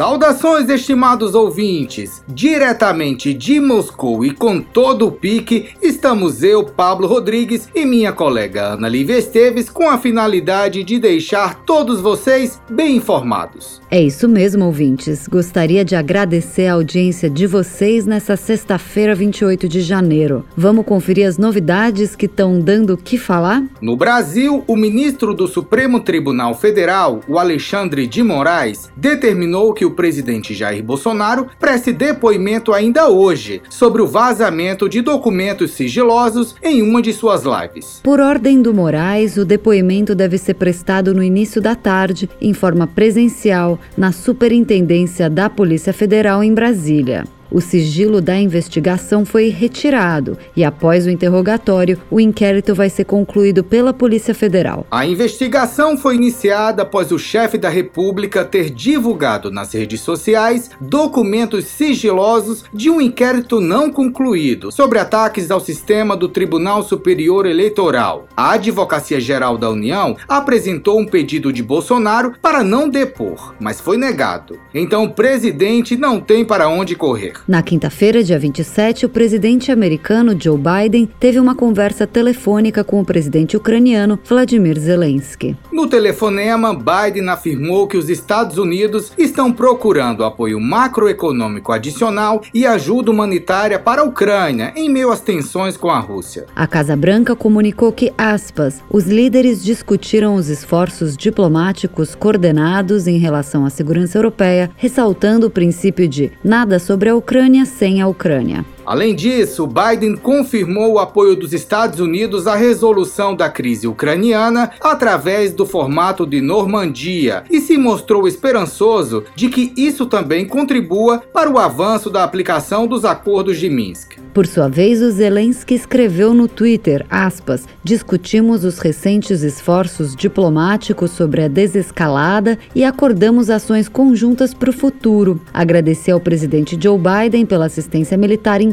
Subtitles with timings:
[0.00, 2.22] Saudações, estimados ouvintes!
[2.26, 8.62] Diretamente de Moscou e com todo o pique, estamos eu, Pablo Rodrigues e minha colega
[8.62, 13.78] Ana Lívia Esteves com a finalidade de deixar todos vocês bem informados.
[13.90, 15.28] É isso mesmo, ouvintes.
[15.28, 20.46] Gostaria de agradecer a audiência de vocês nessa sexta-feira, 28 de janeiro.
[20.56, 23.62] Vamos conferir as novidades que estão dando o que falar?
[23.82, 29.89] No Brasil, o ministro do Supremo Tribunal Federal, o Alexandre de Moraes, determinou que o
[29.90, 37.02] presidente Jair Bolsonaro preste depoimento ainda hoje sobre o vazamento de documentos sigilosos em uma
[37.02, 38.00] de suas lives.
[38.02, 42.86] Por ordem do Moraes, o depoimento deve ser prestado no início da tarde, em forma
[42.86, 47.24] presencial, na Superintendência da Polícia Federal em Brasília.
[47.52, 53.64] O sigilo da investigação foi retirado e, após o interrogatório, o inquérito vai ser concluído
[53.64, 54.86] pela Polícia Federal.
[54.88, 61.64] A investigação foi iniciada após o chefe da República ter divulgado nas redes sociais documentos
[61.64, 68.28] sigilosos de um inquérito não concluído sobre ataques ao sistema do Tribunal Superior Eleitoral.
[68.36, 73.96] A Advocacia Geral da União apresentou um pedido de Bolsonaro para não depor, mas foi
[73.96, 74.56] negado.
[74.72, 77.39] Então o presidente não tem para onde correr.
[77.48, 83.04] Na quinta-feira, dia 27, o presidente americano Joe Biden teve uma conversa telefônica com o
[83.04, 85.56] presidente ucraniano Vladimir Zelensky.
[85.72, 93.10] No telefonema, Biden afirmou que os Estados Unidos estão procurando apoio macroeconômico adicional e ajuda
[93.10, 96.46] humanitária para a Ucrânia em meio às tensões com a Rússia.
[96.54, 103.64] A Casa Branca comunicou que, aspas, os líderes discutiram os esforços diplomáticos coordenados em relação
[103.64, 108.66] à segurança europeia, ressaltando o princípio de nada sobre a Ucrânia Ucrânia sem a Ucrânia.
[108.90, 115.52] Além disso, Biden confirmou o apoio dos Estados Unidos à resolução da crise ucraniana através
[115.52, 121.56] do formato de Normandia e se mostrou esperançoso de que isso também contribua para o
[121.56, 124.18] avanço da aplicação dos acordos de Minsk.
[124.34, 131.42] Por sua vez, o Zelensky escreveu no Twitter, aspas, discutimos os recentes esforços diplomáticos sobre
[131.42, 135.40] a desescalada e acordamos ações conjuntas para o futuro.
[135.52, 138.70] Agradeceu ao presidente Joe Biden pela assistência militar em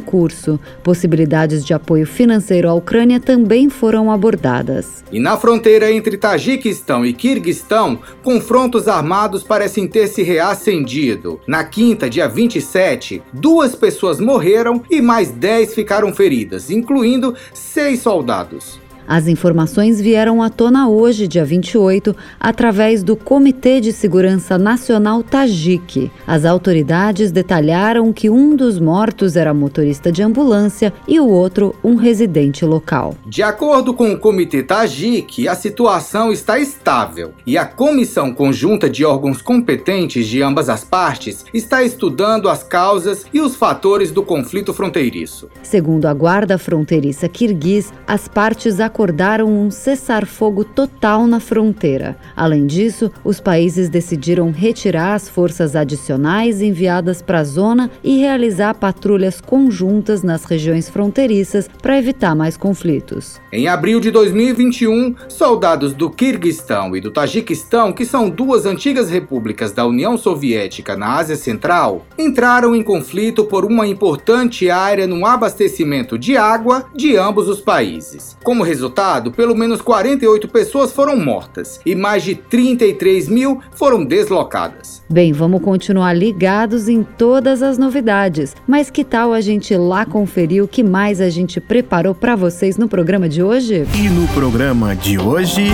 [0.84, 5.03] Possibilidades de apoio financeiro à Ucrânia também foram abordadas.
[5.12, 11.40] E na fronteira entre Tajiquistão e Kirguistão, confrontos armados parecem ter se reacendido.
[11.45, 18.86] Na quinta, dia 27, duas pessoas morreram e mais 10 ficaram feridas, incluindo seis soldados.
[19.07, 26.12] As informações vieram à tona hoje, dia 28, através do Comitê de Segurança Nacional Tajik.
[26.28, 31.95] As autoridades detalharam que um dos mortos era motorista de ambulância e o outro um
[31.95, 33.16] residente local.
[33.25, 39.06] De acordo com o Comitê Tajik, a situação está estável e a Comissão Conjunta de
[39.06, 44.74] Órgãos Competentes de ambas as partes está estudando as causas e os fatores do conflito
[44.74, 45.50] fronteiriço.
[45.63, 52.17] Segundo a Guarda Fronteiriça Kirguiz, as partes acordaram um cessar-fogo total na fronteira.
[52.35, 58.73] Além disso, os países decidiram retirar as forças adicionais enviadas para a zona e realizar
[58.73, 63.39] patrulhas conjuntas nas regiões fronteiriças para evitar mais conflitos.
[63.53, 69.71] Em abril de 2021, soldados do Kirguistão e do Tajiquistão, que são duas antigas repúblicas
[69.71, 76.17] da União Soviética na Ásia Central, entraram em conflito por uma importante área no abastecimento
[76.17, 78.35] de água de ambos os países.
[78.43, 84.03] Como resultado, resultado, pelo menos 48 pessoas foram mortas e mais de 33 mil foram
[84.03, 85.03] deslocadas.
[85.09, 90.63] Bem, vamos continuar ligados em todas as novidades, mas que tal a gente lá conferir
[90.63, 93.85] o que mais a gente preparou para vocês no programa de hoje?
[93.93, 95.67] E no programa de hoje.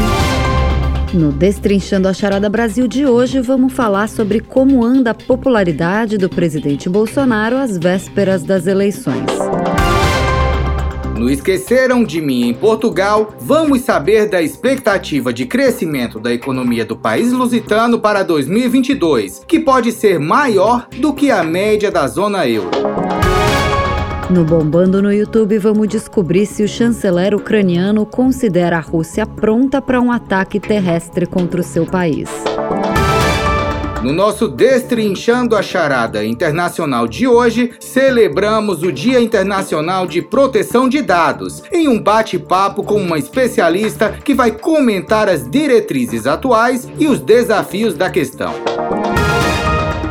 [1.13, 6.27] No Destrinchando a Charada Brasil de hoje, vamos falar sobre como anda a popularidade do
[6.27, 9.27] presidente Bolsonaro às vésperas das eleições.
[11.23, 16.97] No Esqueceram de Mim em Portugal, vamos saber da expectativa de crescimento da economia do
[16.97, 22.71] país lusitano para 2022, que pode ser maior do que a média da zona euro.
[24.29, 30.01] No Bombando no YouTube, vamos descobrir se o chanceler ucraniano considera a Rússia pronta para
[30.01, 32.29] um ataque terrestre contra o seu país.
[34.03, 41.01] No nosso Destrinchando a Charada Internacional de hoje, celebramos o Dia Internacional de Proteção de
[41.01, 47.21] Dados, em um bate-papo com uma especialista que vai comentar as diretrizes atuais e os
[47.21, 48.53] desafios da questão.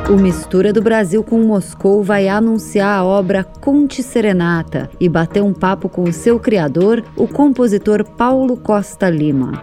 [0.09, 5.53] O Mistura do Brasil com Moscou vai anunciar a obra Conte Serenata e bater um
[5.53, 9.63] papo com o seu criador, o compositor Paulo Costa Lima.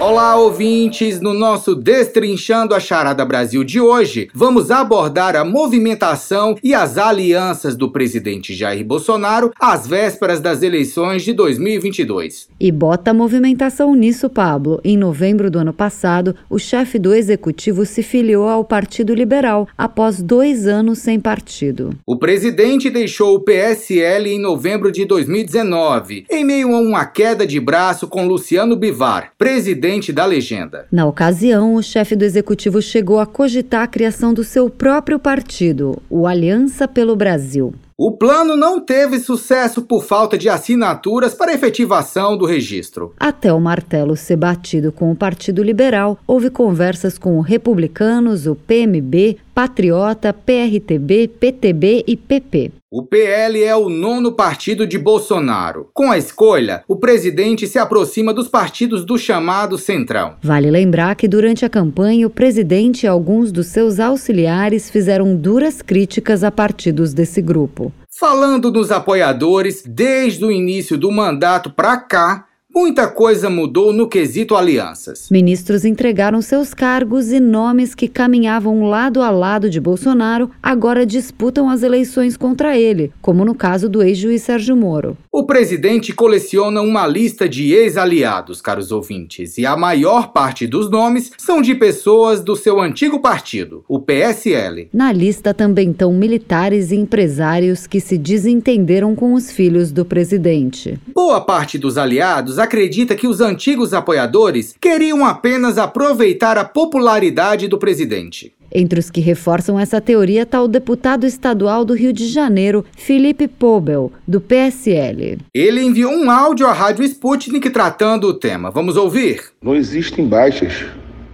[0.00, 1.20] Olá, ouvintes!
[1.20, 7.76] No nosso Destrinchando a Charada Brasil de hoje, vamos abordar a movimentação e as alianças
[7.76, 12.48] do presidente Jair Bolsonaro às vésperas das eleições de 2022.
[12.58, 14.80] E bota a movimentação nisso, Pablo.
[14.82, 20.22] Em novembro do ano passado, o chefe do executivo se filiou ao Partido Liberal após
[20.22, 21.90] dois anos sem partido.
[22.06, 27.60] O presidente deixou o PSL em novembro de 2019, em meio a uma queda de
[27.60, 30.86] braço com Luciano Bivar, presidente da legenda.
[30.92, 36.00] Na ocasião, o chefe do executivo chegou a cogitar a criação do seu próprio partido,
[36.08, 37.74] o Aliança pelo Brasil.
[38.02, 43.12] O plano não teve sucesso por falta de assinaturas para efetivação do registro.
[43.20, 49.36] Até o martelo ser batido com o Partido Liberal, houve conversas com republicanos, o PMB,
[49.54, 52.72] Patriota, PRTB, PTB e PP.
[52.92, 55.88] O PL é o nono partido de Bolsonaro.
[55.94, 60.34] Com a escolha, o presidente se aproxima dos partidos do chamado Centrão.
[60.42, 65.80] Vale lembrar que durante a campanha, o presidente e alguns dos seus auxiliares fizeram duras
[65.80, 67.92] críticas a partidos desse grupo.
[68.18, 74.54] Falando dos apoiadores, desde o início do mandato para cá, Muita coisa mudou no quesito
[74.54, 75.28] alianças.
[75.28, 81.68] Ministros entregaram seus cargos e nomes que caminhavam lado a lado de Bolsonaro agora disputam
[81.68, 85.18] as eleições contra ele, como no caso do ex-juiz Sérgio Moro.
[85.32, 91.32] O presidente coleciona uma lista de ex-aliados, caros ouvintes, e a maior parte dos nomes
[91.38, 94.88] são de pessoas do seu antigo partido, o PSL.
[94.92, 100.96] Na lista também estão militares e empresários que se desentenderam com os filhos do presidente.
[101.12, 107.78] Boa parte dos aliados acredita que os antigos apoiadores queriam apenas aproveitar a popularidade do
[107.78, 108.52] presidente.
[108.72, 113.48] Entre os que reforçam essa teoria está o deputado estadual do Rio de Janeiro, Felipe
[113.48, 115.38] Pobel, do PSL.
[115.52, 118.70] Ele enviou um áudio à Rádio Sputnik tratando o tema.
[118.70, 119.42] Vamos ouvir?
[119.60, 120.84] Não existem baixas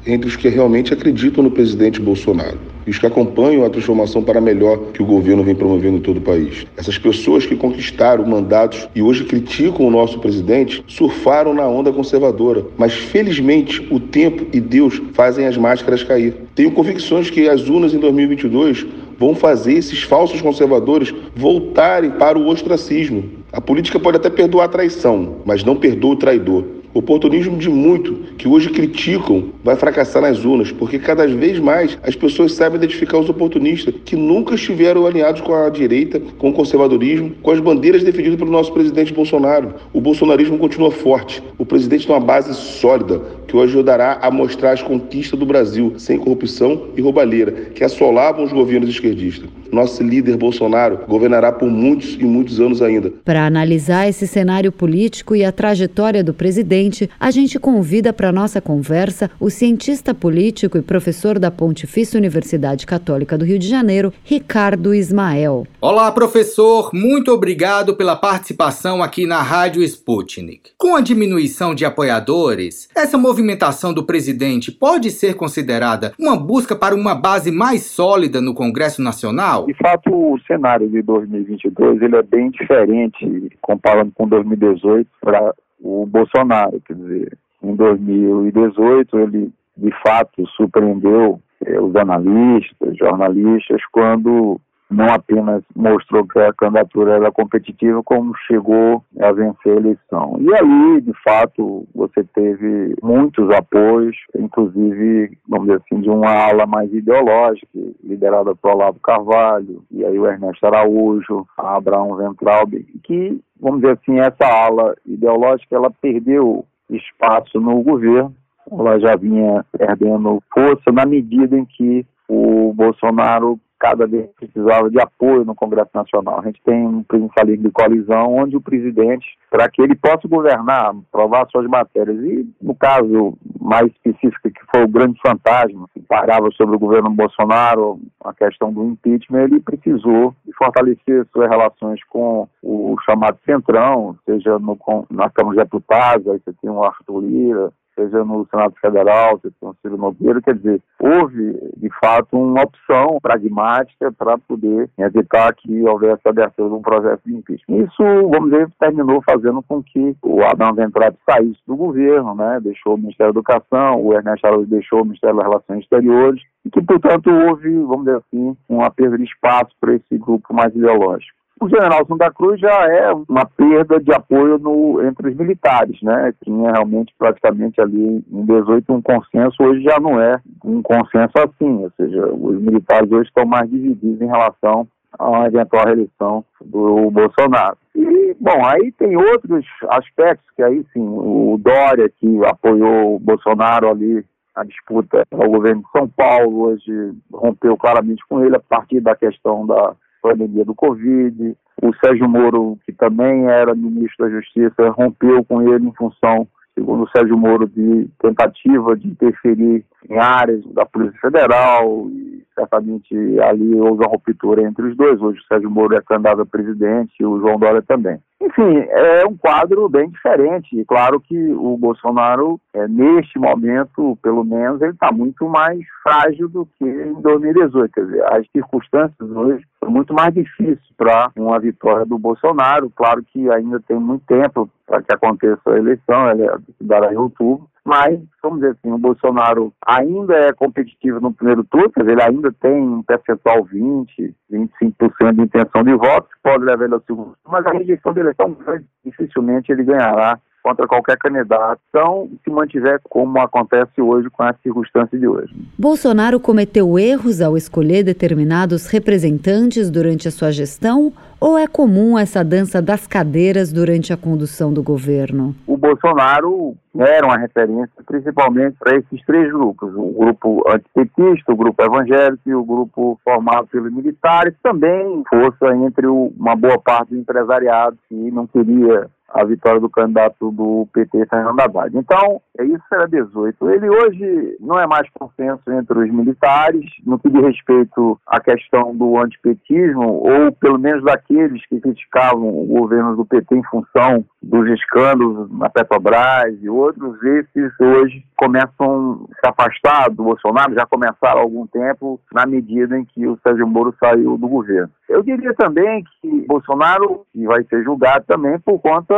[0.07, 4.41] entre os que realmente acreditam no presidente Bolsonaro e os que acompanham a transformação para
[4.41, 6.67] melhor que o governo vem promovendo em todo o país.
[6.77, 12.65] Essas pessoas que conquistaram mandatos e hoje criticam o nosso presidente surfaram na onda conservadora,
[12.79, 16.35] mas felizmente o tempo e Deus fazem as máscaras cair.
[16.55, 18.87] Tenho convicções que as urnas em 2022
[19.19, 23.25] vão fazer esses falsos conservadores voltarem para o ostracismo.
[23.53, 26.65] A política pode até perdoar a traição, mas não perdoa o traidor.
[26.97, 31.99] O oportunismo de muito que hoje criticam vai fracassar nas urnas, porque cada vez mais
[32.03, 36.53] as pessoas sabem identificar os oportunistas que nunca estiveram alinhados com a direita, com o
[36.55, 39.75] conservadorismo, com as bandeiras defendidas pelo nosso presidente Bolsonaro.
[39.93, 41.43] O bolsonarismo continua forte.
[41.59, 45.93] O presidente tem uma base sólida que o ajudará a mostrar as conquistas do Brasil
[45.99, 49.51] sem corrupção e roubalheira que assolavam os governos esquerdistas.
[49.71, 53.13] Nosso líder Bolsonaro governará por muitos e muitos anos ainda.
[53.25, 56.86] Para analisar esse cenário político e a trajetória do presidente,
[57.19, 63.37] a gente convida para nossa conversa o cientista político e professor da Pontifícia Universidade Católica
[63.37, 65.67] do Rio de Janeiro, Ricardo Ismael.
[65.81, 70.71] Olá, professor, muito obrigado pela participação aqui na Rádio Sputnik.
[70.79, 76.95] Com a diminuição de apoiadores, essa movimentação do presidente pode ser considerada uma busca para
[76.95, 79.67] uma base mais sólida no Congresso Nacional?
[79.67, 86.07] De fato, o cenário de 2022 ele é bem diferente comparando com 2018 para o
[86.07, 86.81] Bolsonaro.
[86.81, 95.65] Quer dizer, em 2018 ele de fato surpreendeu eh, os analistas, jornalistas, quando não apenas
[95.75, 100.37] mostrou que a candidatura era competitiva, como chegou a vencer a eleição.
[100.41, 106.67] E aí, de fato, você teve muitos apoios, inclusive, vamos dizer assim, de uma ala
[106.67, 107.67] mais ideológica,
[108.03, 113.99] liderada por Olavo Carvalho, e aí o Ernesto Araújo, a Abraão Ventralb, que vamos dizer
[114.01, 118.33] assim, essa ala ideológica ela perdeu espaço no governo,
[118.71, 125.01] ela já vinha perdendo força na medida em que o Bolsonaro cada vez precisava de
[125.01, 126.41] apoio no Congresso Nacional.
[126.41, 130.95] A gente tem um presidencialismo de coalizão onde o presidente, para que ele possa governar,
[131.13, 136.51] provar suas matérias, e no caso mais específica, que foi o grande fantasma que parava
[136.53, 142.97] sobre o governo Bolsonaro, a questão do impeachment, ele precisou fortalecer suas relações com o
[143.05, 144.79] chamado Centrão, seja no,
[145.11, 149.51] na Câmara de Deputados, aí você tem o Arthur Lira, seja no Senado Federal, você
[149.59, 155.55] tem o Ciro Nogueira, quer dizer, houve, de fato, uma opção pragmática para poder evitar
[155.55, 157.85] que houvesse abertura de um processo de impeachment.
[157.85, 162.95] Isso, vamos dizer, terminou fazendo com que o Adão Venturati saísse do governo, né, deixou
[162.95, 166.83] o Ministério da Educação, o Ernesto Araújo deixou o Ministério das Relações Exteriores, e que,
[166.83, 171.37] portanto, houve, vamos dizer assim, uma perda de espaço para esse grupo mais ideológico.
[171.59, 176.35] O general Santa Cruz já é uma perda de apoio no, entre os militares, né?
[176.45, 181.85] Tinha realmente praticamente ali em 18 um consenso, hoje já não é um consenso assim,
[181.85, 184.87] ou seja, os militares hoje estão mais divididos em relação
[185.19, 187.79] a uma eventual reeleição do Bolsonaro.
[187.95, 193.89] E, bom, aí tem outros aspectos que aí sim, o Dória que apoiou o Bolsonaro
[193.89, 194.23] ali
[194.55, 199.15] a disputa ao governo de São Paulo, hoje rompeu claramente com ele a partir da
[199.15, 199.95] questão da
[200.27, 201.57] pandemia do Covid.
[201.83, 207.05] O Sérgio Moro, que também era ministro da Justiça, rompeu com ele em função, segundo
[207.05, 213.75] o Sérgio Moro, de tentativa de interferir em áreas da Polícia Federal e certamente ali
[213.79, 215.21] houve uma ruptura entre os dois.
[215.21, 218.19] Hoje o Sérgio Moro é candidato a presidente e o João Dória também.
[218.41, 220.85] Enfim, é um quadro bem diferente.
[220.87, 226.67] Claro que o Bolsonaro, é, neste momento, pelo menos, ele está muito mais frágil do
[226.67, 227.93] que em 2018.
[227.93, 232.91] Quer dizer, as circunstâncias hoje são muito mais difíceis para uma vitória do Bolsonaro.
[232.95, 237.17] Claro que ainda tem muito tempo para que aconteça a eleição, ela é dará em
[237.17, 242.13] outubro mas, vamos dizer assim, o Bolsonaro ainda é competitivo no primeiro turno, quer dizer,
[242.15, 247.03] ele ainda tem um percentual 20, 25% de intenção de voto, pode levar ele ao
[247.03, 252.29] segundo mas a rejeição dele é tão grande, dificilmente ele ganhará contra qualquer candidato, então
[252.43, 255.55] se mantiver como acontece hoje com a circunstância de hoje.
[255.79, 262.43] Bolsonaro cometeu erros ao escolher determinados representantes durante a sua gestão ou é comum essa
[262.43, 265.55] dança das cadeiras durante a condução do governo?
[265.69, 271.81] O Bolsonaro era uma referência principalmente para esses três grupos, o grupo antipetista, o grupo
[271.81, 277.97] evangélico e o grupo formado pelos militares, também força entre uma boa parte do empresariado
[278.09, 281.97] que não queria a vitória do candidato do PT, Fernando Haddad.
[281.97, 283.71] Então, é isso era 18.
[283.71, 288.95] Ele hoje não é mais consenso entre os militares no que diz respeito à questão
[288.97, 294.69] do antipetismo, ou pelo menos daqueles que criticavam o governo do PT em função dos
[294.71, 301.41] escândalos na Petrobras e outros, esses hoje começam a se afastar do Bolsonaro, já começaram
[301.41, 304.91] há algum tempo, na medida em que o Sérgio Moro saiu do governo.
[305.09, 309.16] Eu diria também que Bolsonaro vai ser julgado também por conta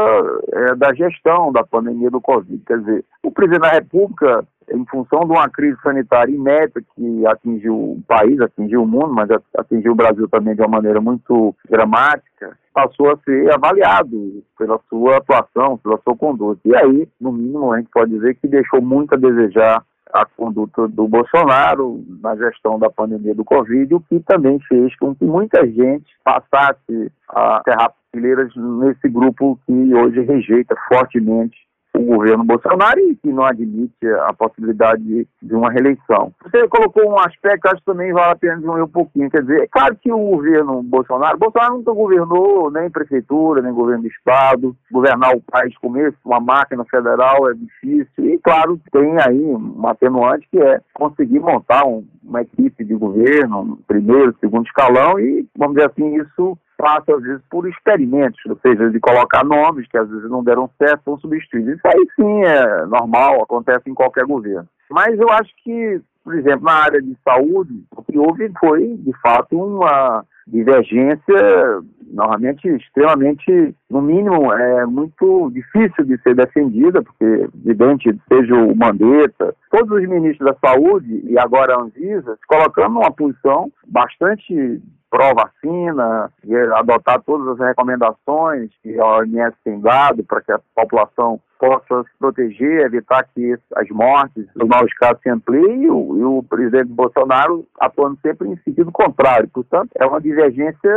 [0.52, 2.62] é, da gestão da pandemia do Covid.
[2.67, 7.75] Quer dizer, o presidente da República, em função de uma crise sanitária inédita que atingiu
[7.75, 12.57] o país, atingiu o mundo, mas atingiu o Brasil também de uma maneira muito dramática,
[12.73, 16.61] passou a ser avaliado pela sua atuação, pela sua conduta.
[16.64, 20.88] E aí, no mínimo, a gente pode dizer que deixou muito a desejar a conduta
[20.88, 25.67] do Bolsonaro na gestão da pandemia do Covid, o que também fez com que muita
[25.67, 31.68] gente passasse a serrar fileiras nesse grupo que hoje rejeita fortemente
[31.99, 35.02] o governo Bolsonaro e que não admite a possibilidade
[35.43, 36.33] de, uma reeleição.
[36.43, 39.31] Você colocou um aspecto que acho que também vale a pena diminuir um pouquinho.
[39.31, 44.02] Quer dizer, é claro que o governo Bolsonaro, Bolsonaro nunca governou nem prefeitura, nem governo
[44.02, 44.76] do Estado.
[44.90, 45.88] Governar o país com
[46.25, 48.25] uma máquina federal é difícil.
[48.25, 53.78] E, claro, tem aí um atenuante que é conseguir montar um, uma equipe de governo,
[53.87, 58.89] primeiro, segundo escalão, e, vamos dizer assim, isso passa, às vezes, por experimentos, ou seja,
[58.89, 61.75] de colocar nomes que às vezes não deram certo, são substituídos.
[61.75, 64.69] Isso aí sim é normal, acontece em qualquer governo.
[64.89, 69.13] Mas eu acho que, por exemplo, na área de saúde, o que houve foi, de
[69.21, 78.19] fato, uma divergência, normalmente, extremamente, no mínimo, é muito difícil de ser defendida, porque, evidente,
[78.33, 83.13] seja o Mandetta, todos os ministros da saúde e agora a Anvisa, se colocando numa
[83.13, 86.31] posição bastante pró-vacina,
[86.75, 92.11] adotar todas as recomendações que a OMS tem dado para que a população possa se
[92.19, 96.88] proteger, evitar que as mortes, os maus casos se ampliem, e o, e o presidente
[96.88, 99.49] Bolsonaro atuando sempre em sentido contrário.
[99.49, 100.91] Portanto, é uma divergência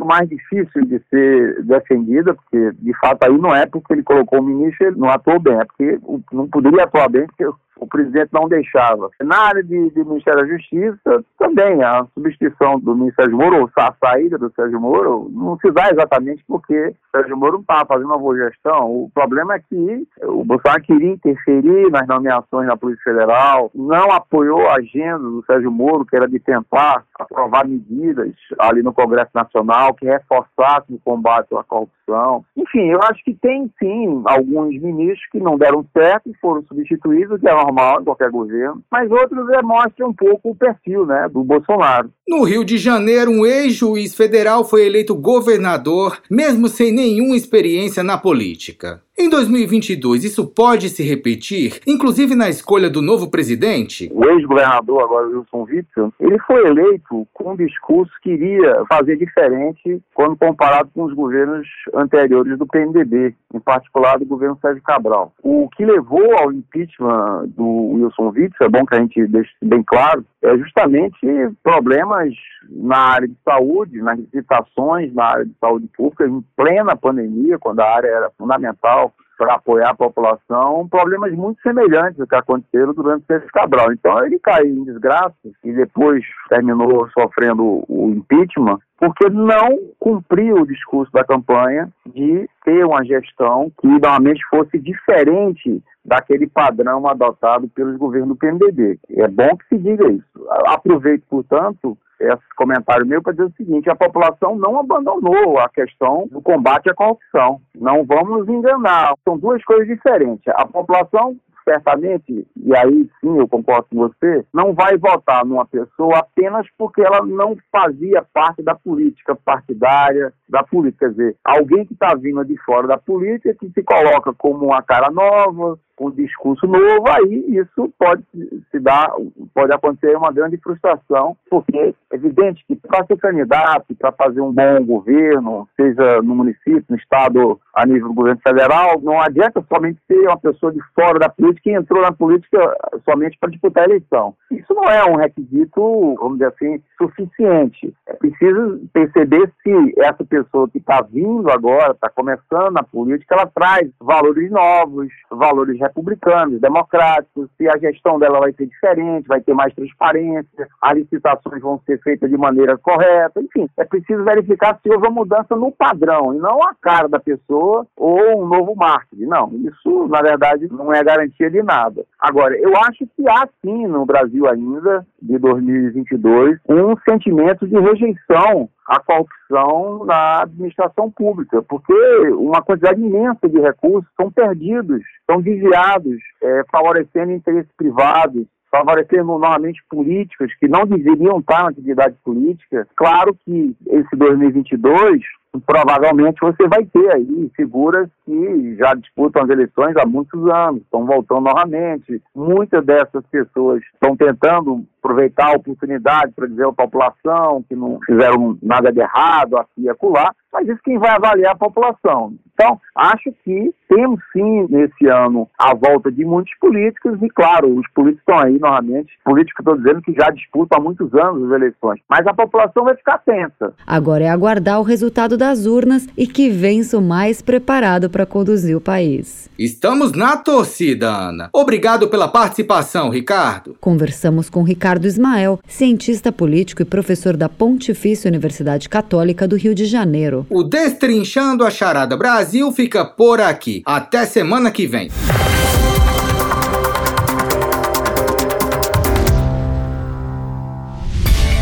[0.00, 4.44] mais difícil de ser defendida, porque, de fato, aí não é porque ele colocou o
[4.44, 6.00] ministro, ele não atuou bem, é porque
[6.32, 7.48] não poderia atuar bem, porque
[7.80, 9.10] o presidente não deixava.
[9.22, 13.94] Na área de, de Ministério da Justiça, também a substituição do Ministério Moro, ou a
[14.04, 18.06] saída do Sérgio Moro, não se dá exatamente porque o Sérgio Moro não estava fazendo
[18.06, 18.90] uma boa gestão.
[18.90, 24.68] O problema é que o Bolsonaro queria interferir nas nomeações na Polícia Federal, não apoiou
[24.68, 29.94] a agenda do Sérgio Moro, que era de tentar aprovar medidas ali no Congresso Nacional
[29.94, 32.44] que reforçassem o combate à corrupção.
[32.56, 37.40] Enfim, eu acho que tem sim alguns ministros que não deram certo e foram substituídos,
[37.40, 41.28] que é normal em qualquer governo, mas outros é, mostram um pouco o perfil né,
[41.32, 42.10] do Bolsonaro.
[42.28, 48.18] No Rio de Janeiro, um ex-juiz federal foi eleito governador, mesmo sem nenhuma experiência na
[48.18, 49.02] política.
[49.20, 54.10] Em 2022, isso pode se repetir, inclusive na escolha do novo presidente?
[54.14, 60.00] O ex-governador, agora Wilson Witzel, ele foi eleito com um discurso que iria fazer diferente
[60.14, 65.34] quando comparado com os governos anteriores do PMDB, em particular do governo Sérgio Cabral.
[65.42, 69.82] O que levou ao impeachment do Wilson Witzel, é bom que a gente deixe bem
[69.82, 71.18] claro, é justamente
[71.62, 72.32] problemas
[72.70, 77.80] na área de saúde, nas licitações na área de saúde pública, em plena pandemia, quando
[77.80, 79.09] a área era fundamental
[79.40, 83.90] para apoiar a população, problemas muito semelhantes ao que aconteceram durante o Sérgio Cabral.
[83.90, 90.66] Então ele caiu em desgraça e depois terminou sofrendo o impeachment porque não cumpriu o
[90.66, 97.96] discurso da campanha de ter uma gestão que normalmente fosse diferente daquele padrão adotado pelos
[97.96, 98.98] governos do PMDB.
[99.16, 100.48] É bom que se diga isso.
[100.66, 106.26] Aproveito, portanto, esse comentário meu para dizer o seguinte: a população não abandonou a questão
[106.30, 107.60] do combate à corrupção.
[107.74, 109.14] Não vamos nos enganar.
[109.24, 110.46] São duas coisas diferentes.
[110.48, 116.18] A população certamente, e aí sim eu concordo com você, não vai votar numa pessoa
[116.18, 121.06] apenas porque ela não fazia parte da política partidária, da política.
[121.06, 124.82] Quer dizer, alguém que está vindo de fora da política, que se coloca como uma
[124.82, 128.24] cara nova, um discurso novo, aí isso pode
[128.70, 129.12] se dar,
[129.54, 134.50] pode acontecer uma grande frustração, porque é evidente que para ser candidato, para fazer um
[134.50, 140.00] bom governo, seja no município, no estado, a nível do governo federal, não adianta somente
[140.06, 142.58] ser uma pessoa de fora da política e entrou na política
[143.04, 144.34] somente para disputar a eleição.
[144.50, 147.94] Isso não é um requisito, vamos dizer assim, suficiente.
[148.06, 153.46] É preciso perceber se essa pessoa que está vindo agora, está começando na política, ela
[153.46, 159.54] traz valores novos, valores republicanos, democráticos, se a gestão dela vai ser diferente, vai ter
[159.54, 164.90] mais transparência, as licitações vão ser feitas de maneira correta, enfim, é preciso verificar se
[164.90, 169.26] houve uma mudança no padrão e não a cara da pessoa ou um novo marketing.
[169.26, 172.04] Não, isso na verdade não é garantia de nada.
[172.18, 178.68] Agora, eu acho que há sim no Brasil ainda, de 2022, um sentimento de rejeição
[178.90, 181.94] à corrupção na administração pública, porque
[182.30, 185.00] uma quantidade imensa de recursos são perdidos,
[185.30, 192.16] são desviados, é, favorecendo interesses privados, favorecendo novamente políticos que não deveriam estar na atividade
[192.24, 192.86] política.
[192.96, 195.22] Claro que esse 2022
[195.66, 201.04] provavelmente você vai ter aí figuras que já disputam as eleições há muitos anos, estão
[201.04, 202.22] voltando novamente.
[202.34, 208.56] Muitas dessas pessoas estão tentando aproveitar a oportunidade para dizer à população que não fizeram
[208.62, 212.34] nada de errado aqui e acolá, mas isso quem vai avaliar a população.
[212.60, 217.88] Então, acho que temos sim nesse ano a volta de muitos políticos e, claro, os
[217.94, 221.56] políticos estão aí novamente, políticos que estou dizendo que já disputam há muitos anos as
[221.56, 223.72] eleições, mas a população vai ficar tensa.
[223.86, 228.76] Agora é aguardar o resultado das urnas e que vença o mais preparado para conduzir
[228.76, 229.50] o país.
[229.58, 231.48] Estamos na torcida, Ana.
[231.54, 233.74] Obrigado pela participação, Ricardo.
[233.80, 239.86] Conversamos com Ricardo Ismael, cientista político e professor da Pontifícia Universidade Católica do Rio de
[239.86, 240.46] Janeiro.
[240.50, 243.82] O Destrinchando a Charada Brasil fica por aqui.
[243.86, 245.10] Até semana que vem.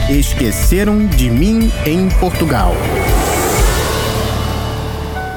[0.09, 2.73] Esqueceram de mim em Portugal.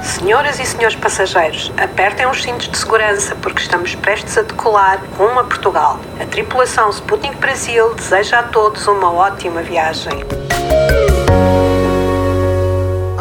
[0.01, 5.39] Senhoras e senhores passageiros, apertem os cintos de segurança porque estamos prestes a decolar rumo
[5.39, 5.99] a Portugal.
[6.19, 10.13] A tripulação Sputnik Brasil deseja a todos uma ótima viagem.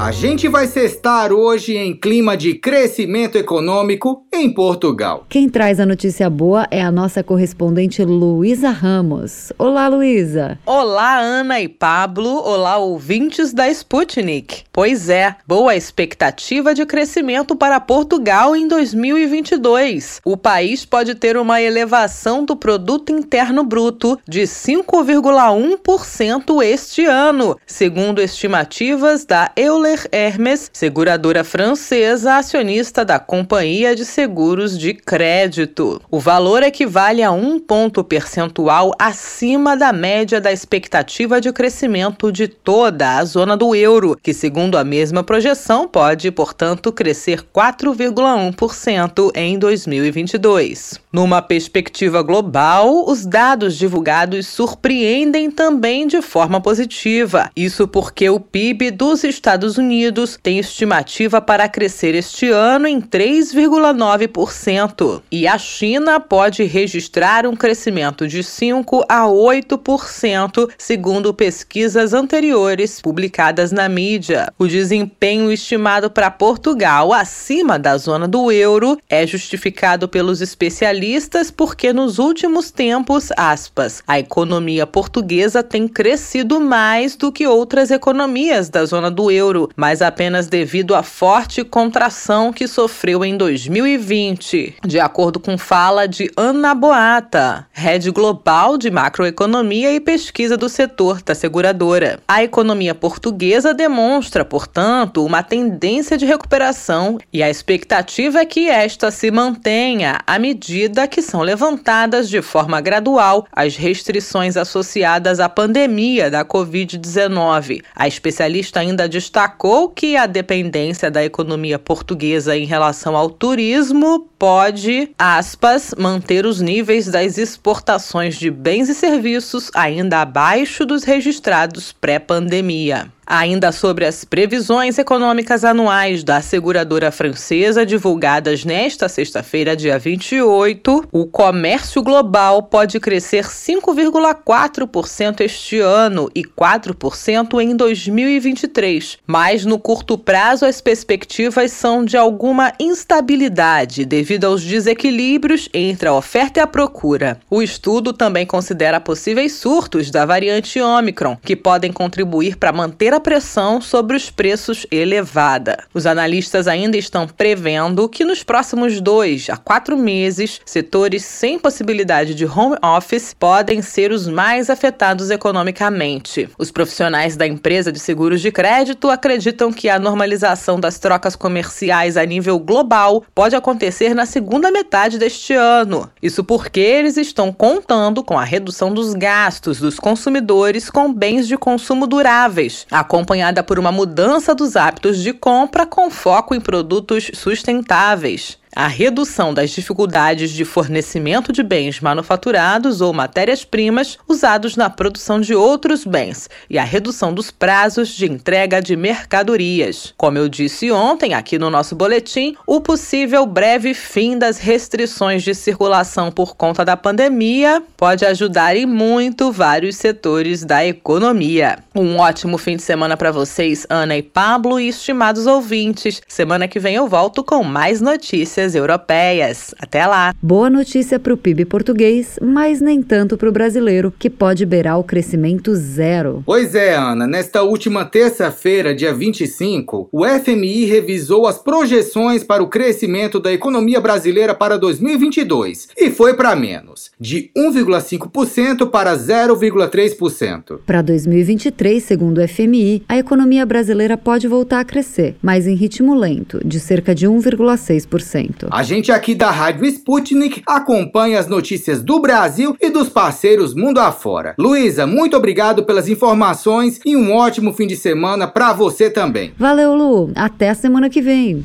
[0.03, 5.27] A gente vai cestar hoje em clima de crescimento econômico em Portugal.
[5.29, 9.53] Quem traz a notícia boa é a nossa correspondente Luísa Ramos.
[9.59, 10.59] Olá, Luísa.
[10.65, 12.31] Olá, Ana e Pablo.
[12.31, 14.63] Olá, ouvintes da Sputnik.
[14.73, 20.23] Pois é, boa expectativa de crescimento para Portugal em 2022.
[20.25, 28.23] O país pode ter uma elevação do produto interno bruto de 5,1% este ano, segundo
[28.23, 36.01] estimativas da Euler Hermes, seguradora francesa acionista da Companhia de Seguros de Crédito.
[36.11, 42.47] O valor equivale a um ponto percentual acima da média da expectativa de crescimento de
[42.47, 49.59] toda a zona do euro, que, segundo a mesma projeção, pode, portanto, crescer 4,1% em
[49.59, 51.01] 2022.
[51.13, 57.51] Numa perspectiva global, os dados divulgados surpreendem também de forma positiva.
[57.57, 65.23] Isso porque o PIB dos Estados Unidos tem estimativa para crescer este ano em 3,9%
[65.33, 73.73] e a China pode registrar um crescimento de 5 a 8%, segundo pesquisas anteriores publicadas
[73.73, 74.53] na mídia.
[74.59, 81.91] O desempenho estimado para Portugal acima da zona do euro é justificado pelos especialistas porque
[81.93, 88.85] nos últimos tempos, aspas, a economia portuguesa tem crescido mais do que outras economias da
[88.85, 95.39] zona do euro, mas apenas devido à forte contração que sofreu em 2020, de acordo
[95.39, 102.21] com fala de Ana Boata, head global de macroeconomia e pesquisa do setor da seguradora.
[102.27, 109.11] A economia portuguesa demonstra, portanto, uma tendência de recuperação e a expectativa é que esta
[109.11, 116.31] se mantenha à medida que são levantadas de forma gradual as restrições associadas à pandemia
[116.31, 117.83] da Covid-19.
[117.95, 119.60] A especialista ainda destacou
[119.95, 127.07] que a dependência da economia portuguesa em relação ao turismo pode, aspas, manter os níveis
[127.07, 133.13] das exportações de bens e serviços ainda abaixo dos registrados pré-pandemia.
[133.33, 141.27] Ainda sobre as previsões econômicas anuais da seguradora francesa divulgadas nesta sexta-feira, dia 28, o
[141.27, 149.19] comércio global pode crescer 5,4% este ano e 4% em 2023.
[149.25, 156.15] Mas no curto prazo, as perspectivas são de alguma instabilidade devido aos desequilíbrios entre a
[156.15, 157.39] oferta e a procura.
[157.49, 163.20] O estudo também considera possíveis surtos da variante Omicron, que podem contribuir para manter a
[163.21, 165.85] pressão sobre os preços elevada.
[165.95, 172.35] Os analistas ainda estão prevendo que nos próximos dois a quatro meses, setores sem possibilidade
[172.35, 176.49] de home office podem ser os mais afetados economicamente.
[176.59, 182.17] Os profissionais da empresa de seguros de crédito acreditam que a normalização das trocas comerciais
[182.17, 186.11] a nível global pode acontecer na segunda metade deste ano.
[186.23, 191.57] Isso porque eles estão contando com a redução dos gastos dos consumidores com bens de
[191.57, 198.57] consumo duráveis, acompanhada por uma mudança dos hábitos de compra com foco em produtos sustentáveis
[198.75, 205.55] a redução das dificuldades de fornecimento de bens manufaturados ou matérias-primas usados na produção de
[205.55, 210.15] outros bens e a redução dos prazos de entrega de mercadorias.
[210.17, 215.55] Como eu disse ontem aqui no nosso boletim, o possível breve fim das restrições de
[215.55, 221.79] circulação por conta da pandemia pode ajudar em muito vários setores da economia.
[221.95, 226.23] Um ótimo fim de semana para vocês, Ana e Pablo e estimados ouvintes.
[226.29, 229.75] Semana que vem eu volto com mais notícias notícias europeias.
[229.79, 230.35] Até lá!
[230.43, 234.99] Boa notícia para o PIB português, mas nem tanto para o brasileiro, que pode beirar
[234.99, 236.43] o crescimento zero.
[236.45, 237.27] Pois é, Ana.
[237.27, 244.01] Nesta última terça-feira, dia 25, o FMI revisou as projeções para o crescimento da economia
[244.01, 250.81] brasileira para 2022 e foi para menos, de 1,5% para 0,3%.
[250.85, 256.15] Para 2023, segundo o FMI, a economia brasileira pode voltar a crescer, mas em ritmo
[256.15, 258.50] lento, de cerca de 1,6%.
[258.71, 263.99] A gente aqui da Rádio Sputnik acompanha as notícias do Brasil e dos parceiros mundo
[263.99, 264.55] afora.
[264.59, 269.53] Luísa, muito obrigado pelas informações e um ótimo fim de semana para você também.
[269.59, 270.33] Valeu, Lu.
[270.35, 271.65] Até a semana que vem.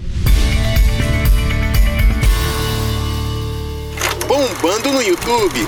[4.27, 5.67] Bombando no YouTube.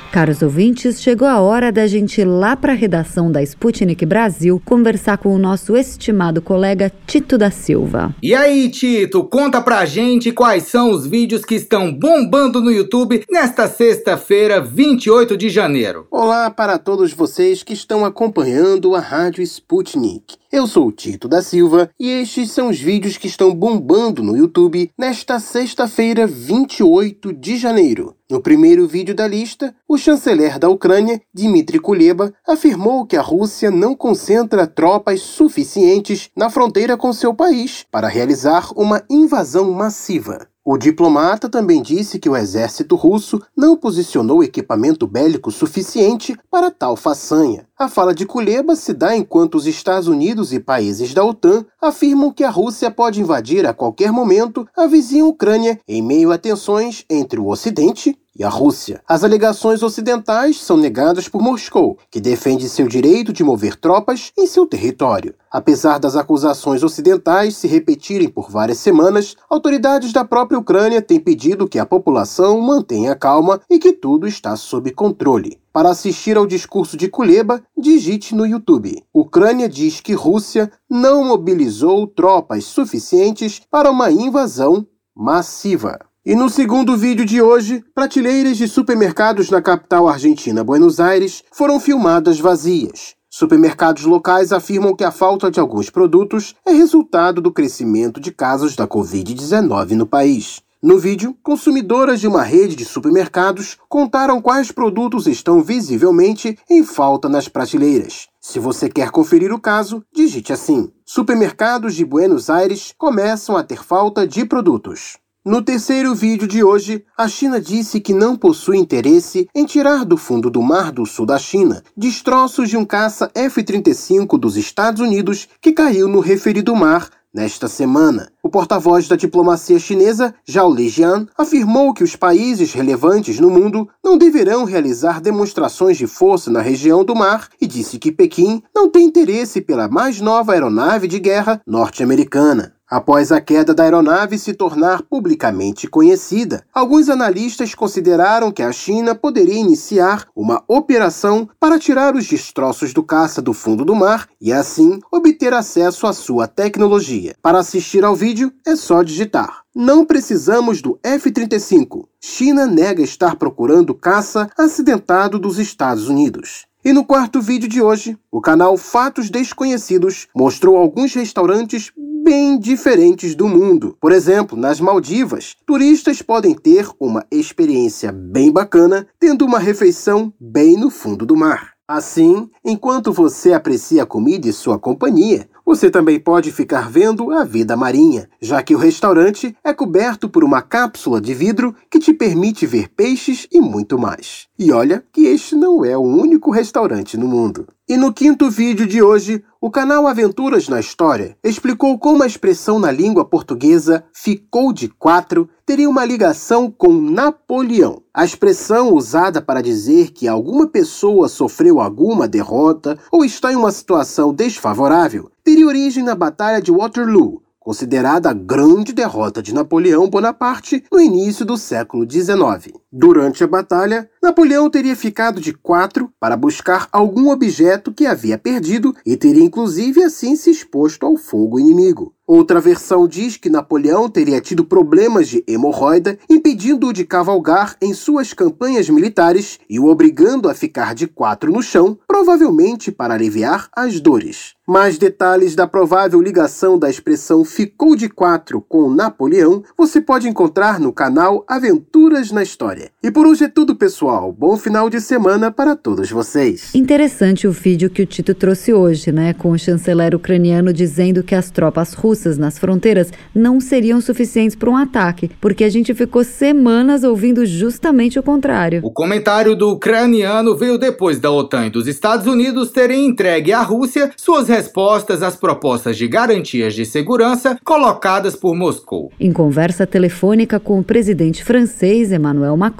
[0.11, 4.61] Caros ouvintes, chegou a hora da gente ir lá para a redação da Sputnik Brasil
[4.65, 8.13] conversar com o nosso estimado colega Tito da Silva.
[8.21, 13.23] E aí, Tito, conta pra gente quais são os vídeos que estão bombando no YouTube
[13.31, 16.05] nesta sexta-feira, 28 de janeiro.
[16.11, 20.35] Olá para todos vocês que estão acompanhando a Rádio Sputnik.
[20.51, 24.35] Eu sou o Tito da Silva e estes são os vídeos que estão bombando no
[24.35, 28.13] YouTube nesta sexta-feira, 28 de janeiro.
[28.31, 33.69] No primeiro vídeo da lista, o chanceler da Ucrânia, Dmitry Kuleba, afirmou que a Rússia
[33.69, 40.47] não concentra tropas suficientes na fronteira com seu país para realizar uma invasão massiva.
[40.63, 46.95] O diplomata também disse que o exército russo não posicionou equipamento bélico suficiente para tal
[46.95, 47.65] façanha.
[47.75, 52.31] A fala de Kuleba se dá enquanto os Estados Unidos e países da OTAN afirmam
[52.31, 57.03] que a Rússia pode invadir a qualquer momento a vizinha Ucrânia em meio a tensões
[57.09, 59.01] entre o Ocidente e a Rússia.
[59.07, 64.47] As alegações ocidentais são negadas por Moscou, que defende seu direito de mover tropas em
[64.47, 65.35] seu território.
[65.51, 71.67] Apesar das acusações ocidentais se repetirem por várias semanas, autoridades da própria Ucrânia têm pedido
[71.67, 75.59] que a população mantenha calma e que tudo está sob controle.
[75.73, 79.03] Para assistir ao discurso de Kuleba, digite no YouTube.
[79.13, 86.10] Ucrânia diz que Rússia não mobilizou tropas suficientes para uma invasão massiva.
[86.23, 91.79] E no segundo vídeo de hoje, prateleiras de supermercados na capital argentina, Buenos Aires, foram
[91.79, 93.15] filmadas vazias.
[93.27, 98.75] Supermercados locais afirmam que a falta de alguns produtos é resultado do crescimento de casos
[98.75, 100.61] da Covid-19 no país.
[100.79, 107.27] No vídeo, consumidoras de uma rede de supermercados contaram quais produtos estão visivelmente em falta
[107.27, 108.27] nas prateleiras.
[108.39, 113.83] Se você quer conferir o caso, digite assim: Supermercados de Buenos Aires começam a ter
[113.83, 115.17] falta de produtos.
[115.43, 120.15] No terceiro vídeo de hoje, a China disse que não possui interesse em tirar do
[120.15, 125.47] fundo do Mar do Sul da China destroços de um caça F-35 dos Estados Unidos
[125.59, 128.31] que caiu no referido mar nesta semana.
[128.43, 134.19] O porta-voz da diplomacia chinesa, Zhao Lijian, afirmou que os países relevantes no mundo não
[134.19, 139.05] deverão realizar demonstrações de força na região do mar e disse que Pequim não tem
[139.07, 142.75] interesse pela mais nova aeronave de guerra norte-americana.
[142.91, 149.15] Após a queda da aeronave se tornar publicamente conhecida, alguns analistas consideraram que a China
[149.15, 154.51] poderia iniciar uma operação para tirar os destroços do caça do fundo do mar e,
[154.51, 157.33] assim, obter acesso à sua tecnologia.
[157.41, 159.61] Para assistir ao vídeo, é só digitar.
[159.73, 162.07] Não precisamos do F-35.
[162.19, 166.65] China nega estar procurando caça acidentado dos Estados Unidos.
[166.83, 171.93] E no quarto vídeo de hoje, o canal Fatos Desconhecidos mostrou alguns restaurantes
[172.31, 173.97] bem diferentes do mundo.
[173.99, 180.77] Por exemplo, nas Maldivas, turistas podem ter uma experiência bem bacana tendo uma refeição bem
[180.77, 181.73] no fundo do mar.
[181.85, 187.43] Assim, enquanto você aprecia a comida e sua companhia, você também pode ficar vendo a
[187.43, 192.13] vida marinha, já que o restaurante é coberto por uma cápsula de vidro que te
[192.13, 194.47] permite ver peixes e muito mais.
[194.63, 197.67] E olha que este não é o único restaurante no mundo.
[197.89, 202.77] E no quinto vídeo de hoje, o canal Aventuras na História explicou como a expressão
[202.77, 208.03] na língua portuguesa ficou de quatro teria uma ligação com Napoleão.
[208.13, 213.71] A expressão usada para dizer que alguma pessoa sofreu alguma derrota ou está em uma
[213.71, 220.83] situação desfavorável teria origem na Batalha de Waterloo, considerada a grande derrota de Napoleão Bonaparte
[220.91, 222.80] no início do século XIX.
[222.93, 228.93] Durante a batalha, Napoleão teria ficado de quatro para buscar algum objeto que havia perdido
[229.05, 232.13] e teria inclusive assim se exposto ao fogo inimigo.
[232.33, 238.33] Outra versão diz que Napoleão teria tido problemas de hemorroida, impedindo-o de cavalgar em suas
[238.33, 243.99] campanhas militares e o obrigando a ficar de quatro no chão, provavelmente para aliviar as
[243.99, 244.53] dores.
[244.65, 250.79] Mais detalhes da provável ligação da expressão ficou de quatro com Napoleão você pode encontrar
[250.79, 252.80] no canal Aventuras na História.
[253.03, 254.31] E por hoje é tudo, pessoal.
[254.31, 256.73] Bom final de semana para todos vocês.
[256.75, 259.33] Interessante o vídeo que o Tito trouxe hoje, né?
[259.33, 264.69] Com o chanceler ucraniano dizendo que as tropas russas nas fronteiras não seriam suficientes para
[264.69, 268.81] um ataque, porque a gente ficou semanas ouvindo justamente o contrário.
[268.83, 273.61] O comentário do ucraniano veio depois da OTAN e dos Estados Unidos terem entregue à
[273.61, 279.11] Rússia suas respostas às propostas de garantias de segurança colocadas por Moscou.
[279.19, 282.70] Em conversa telefônica com o presidente francês Emmanuel Macron,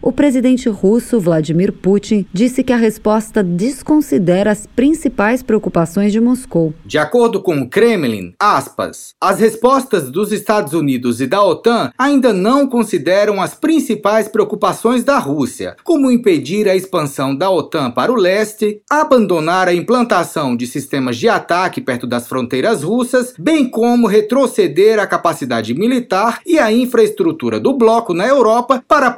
[0.00, 6.72] o presidente russo Vladimir Putin disse que a resposta desconsidera as principais preocupações de Moscou.
[6.84, 12.32] De acordo com o Kremlin, aspas, as respostas dos Estados Unidos e da OTAN ainda
[12.32, 18.16] não consideram as principais preocupações da Rússia, como impedir a expansão da OTAN para o
[18.16, 24.98] leste, abandonar a implantação de sistemas de ataque perto das fronteiras russas, bem como retroceder
[24.98, 29.12] a capacidade militar e a infraestrutura do bloco na Europa para a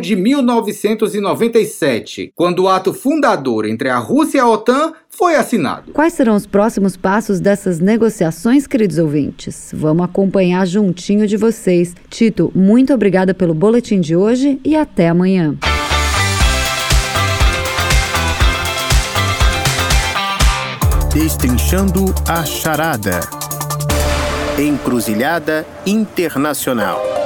[0.00, 5.92] de 1997, quando o ato fundador entre a Rússia e a OTAN foi assinado.
[5.92, 9.70] Quais serão os próximos passos dessas negociações, queridos ouvintes?
[9.74, 11.94] Vamos acompanhar juntinho de vocês.
[12.10, 15.56] Tito, muito obrigada pelo boletim de hoje e até amanhã.
[21.12, 23.20] Destrinchando a charada.
[24.58, 27.25] Encruzilhada Internacional.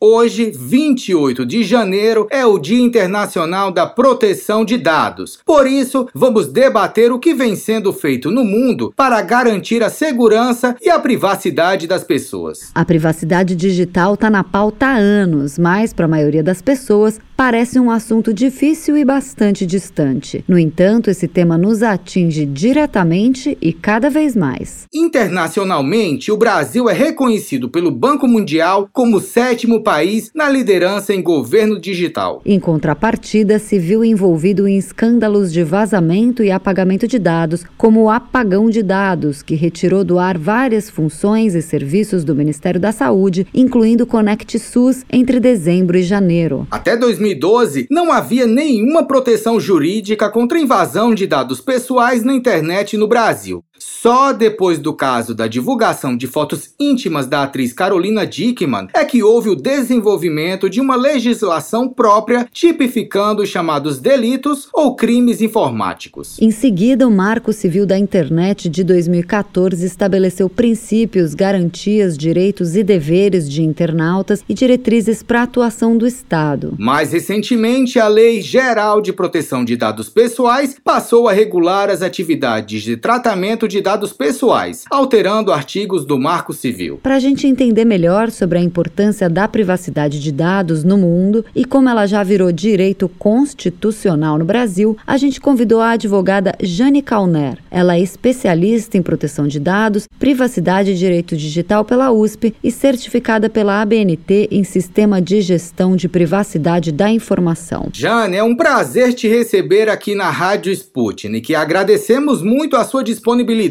[0.00, 5.38] hoje, 28 de janeiro, é o Dia Internacional da Proteção de Dados.
[5.44, 10.76] Por isso, vamos debater o que vem sendo feito no mundo para garantir a segurança
[10.80, 12.70] e a privacidade das pessoas.
[12.74, 17.78] A privacidade digital está na pauta há anos, mas para a maioria das pessoas parece
[17.78, 20.42] um assunto difícil e bastante distante.
[20.48, 24.86] No entanto, esse tema nos atinge diretamente e cada vez mais.
[24.92, 29.95] Internacionalmente, o Brasil é reconhecido pelo Banco Mundial como o sétimo país
[30.34, 32.42] na liderança em governo digital.
[32.44, 38.10] Em contrapartida, se viu envolvido em escândalos de vazamento e apagamento de dados, como o
[38.10, 43.46] apagão de dados, que retirou do ar várias funções e serviços do Ministério da Saúde,
[43.54, 46.66] incluindo o Conect SUS entre dezembro e janeiro.
[46.70, 53.08] Até 2012, não havia nenhuma proteção jurídica contra invasão de dados pessoais na internet no
[53.08, 53.64] Brasil.
[53.88, 59.22] Só depois do caso da divulgação de fotos íntimas da atriz Carolina Dickman é que
[59.22, 66.36] houve o desenvolvimento de uma legislação própria tipificando os chamados delitos ou crimes informáticos.
[66.40, 73.48] Em seguida, o Marco Civil da Internet de 2014 estabeleceu princípios, garantias, direitos e deveres
[73.48, 76.74] de internautas e diretrizes para a atuação do Estado.
[76.76, 82.82] Mais recentemente, a Lei Geral de Proteção de Dados Pessoais passou a regular as atividades
[82.82, 86.98] de tratamento de dados pessoais, alterando artigos do Marco Civil.
[87.02, 91.64] Para a gente entender melhor sobre a importância da privacidade de dados no mundo e
[91.64, 97.58] como ela já virou direito constitucional no Brasil, a gente convidou a advogada Jane Calner.
[97.70, 103.48] Ela é especialista em proteção de dados, privacidade e direito digital pela USP e certificada
[103.48, 107.88] pela ABNT em Sistema de Gestão de Privacidade da Informação.
[107.92, 113.02] Jane, é um prazer te receber aqui na Rádio Sputnik e agradecemos muito a sua
[113.02, 113.65] disponibilidade.